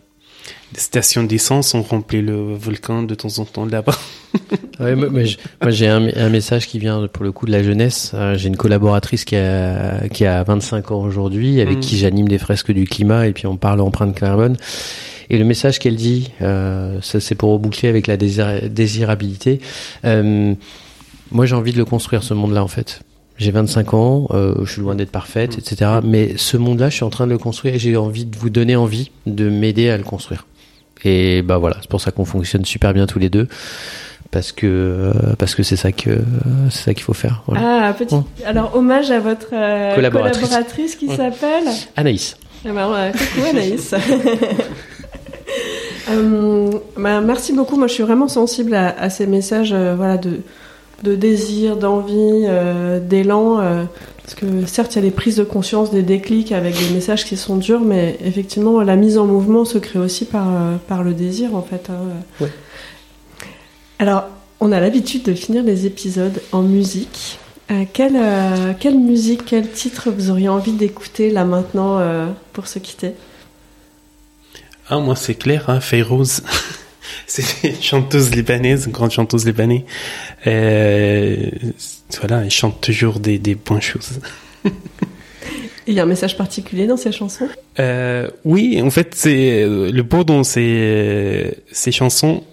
[0.73, 3.97] des stations d'essence, on remplit le volcan de temps en temps là-bas.
[4.81, 7.51] Ouais, moi, moi, je- moi, j'ai un, un message qui vient pour le coup de
[7.53, 8.11] la jeunesse.
[8.13, 11.79] Euh, j'ai une collaboratrice qui a, qui a 25 ans aujourd'hui, avec Mm.
[11.79, 14.57] qui j'anime des fresques du climat et puis on parle empreinte carbone.
[15.29, 19.61] Et le message qu'elle dit, euh, ça c'est pour reboucler avec la désir- désirabilité.
[20.03, 20.53] Euh,
[21.31, 23.01] moi j'ai envie de le construire ce monde-là en fait.
[23.37, 25.59] J'ai 25 ans, euh, je suis loin d'être parfaite, Mm.
[25.59, 25.91] etc.
[26.03, 28.49] Mais ce monde-là, je suis en train de le construire et j'ai envie de vous
[28.49, 30.45] donner envie de m'aider à le construire.
[31.03, 33.47] Et bah voilà, c'est pour ça qu'on fonctionne super bien tous les deux
[34.31, 36.19] parce que euh, parce que c'est ça que
[36.69, 37.43] c'est ça qu'il faut faire.
[37.47, 37.87] Voilà.
[37.87, 38.15] Ah, petit.
[38.45, 40.47] Alors, hommage à votre euh, Collaboratrice.
[40.47, 41.65] collaboratrice qui s'appelle.
[41.97, 42.37] Anaïs.
[42.67, 43.93] Ah bah, ouais, coucou Anaïs.
[46.11, 47.77] Euh, bah, merci beaucoup.
[47.77, 50.41] Moi, je suis vraiment sensible à, à ces messages euh, voilà, de,
[51.03, 53.59] de désir, d'envie, euh, d'élan.
[53.59, 53.83] euh,
[54.23, 57.25] parce que certes, il y a des prises de conscience, des déclics avec des messages
[57.25, 61.03] qui sont durs, mais effectivement, la mise en mouvement se crée aussi par, euh, par
[61.03, 61.89] le désir, en fait.
[61.91, 61.99] hein.
[62.41, 62.51] Ouais.
[63.99, 64.23] Alors,
[64.59, 67.37] on a l'habitude de finir les épisodes en musique.
[67.71, 72.67] Euh, quelle, euh, quelle musique, quel titre vous auriez envie d'écouter là maintenant euh, pour
[72.67, 73.11] se quitter?
[74.89, 76.41] Ah, moi, c'est clair, hein, Fayrouz.
[77.41, 79.81] c'est une chanteuse libanaise, une grande chanteuse libanaise.
[80.47, 81.49] Euh,
[82.19, 84.19] voilà, elle chante toujours des, des bonnes choses.
[85.87, 87.47] Il y a un message particulier dans ces chansons
[87.79, 92.43] Euh, oui, en fait, c'est euh, le beau dans ces, ces chansons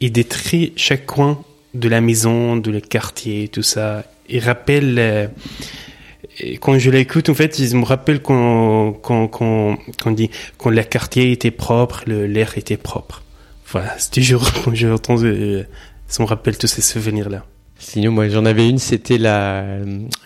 [0.00, 1.42] il détruit chaque coin
[1.74, 4.04] de la maison, de le quartier, tout ça.
[4.28, 5.26] Il rappelle, euh,
[6.60, 9.76] quand je l'écoute, en fait, il me rappelle quand, quand,
[10.10, 10.30] dit,
[10.64, 13.22] le quartier était propre, l'air était propre.
[13.72, 15.64] Voilà, c'est toujours quand je l'entends, euh,
[16.06, 17.44] ça me rappelle tous ces souvenirs-là.
[17.78, 19.64] Sinon, moi j'en avais une, c'était la,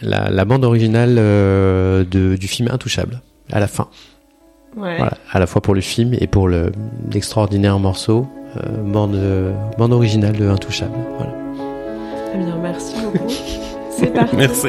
[0.03, 3.21] la la bande originale euh, de du film Intouchable
[3.53, 3.89] à la fin.
[4.77, 4.97] Ouais.
[4.97, 6.73] Voilà, à la fois pour le film et pour le
[7.13, 8.27] l'extraordinaire morceau
[8.57, 10.97] euh, bande euh, bande originale de Intouchable.
[11.17, 11.33] Voilà.
[12.35, 13.29] Eh bien, merci beaucoup.
[13.97, 14.35] C'est parti.
[14.37, 14.69] Merci.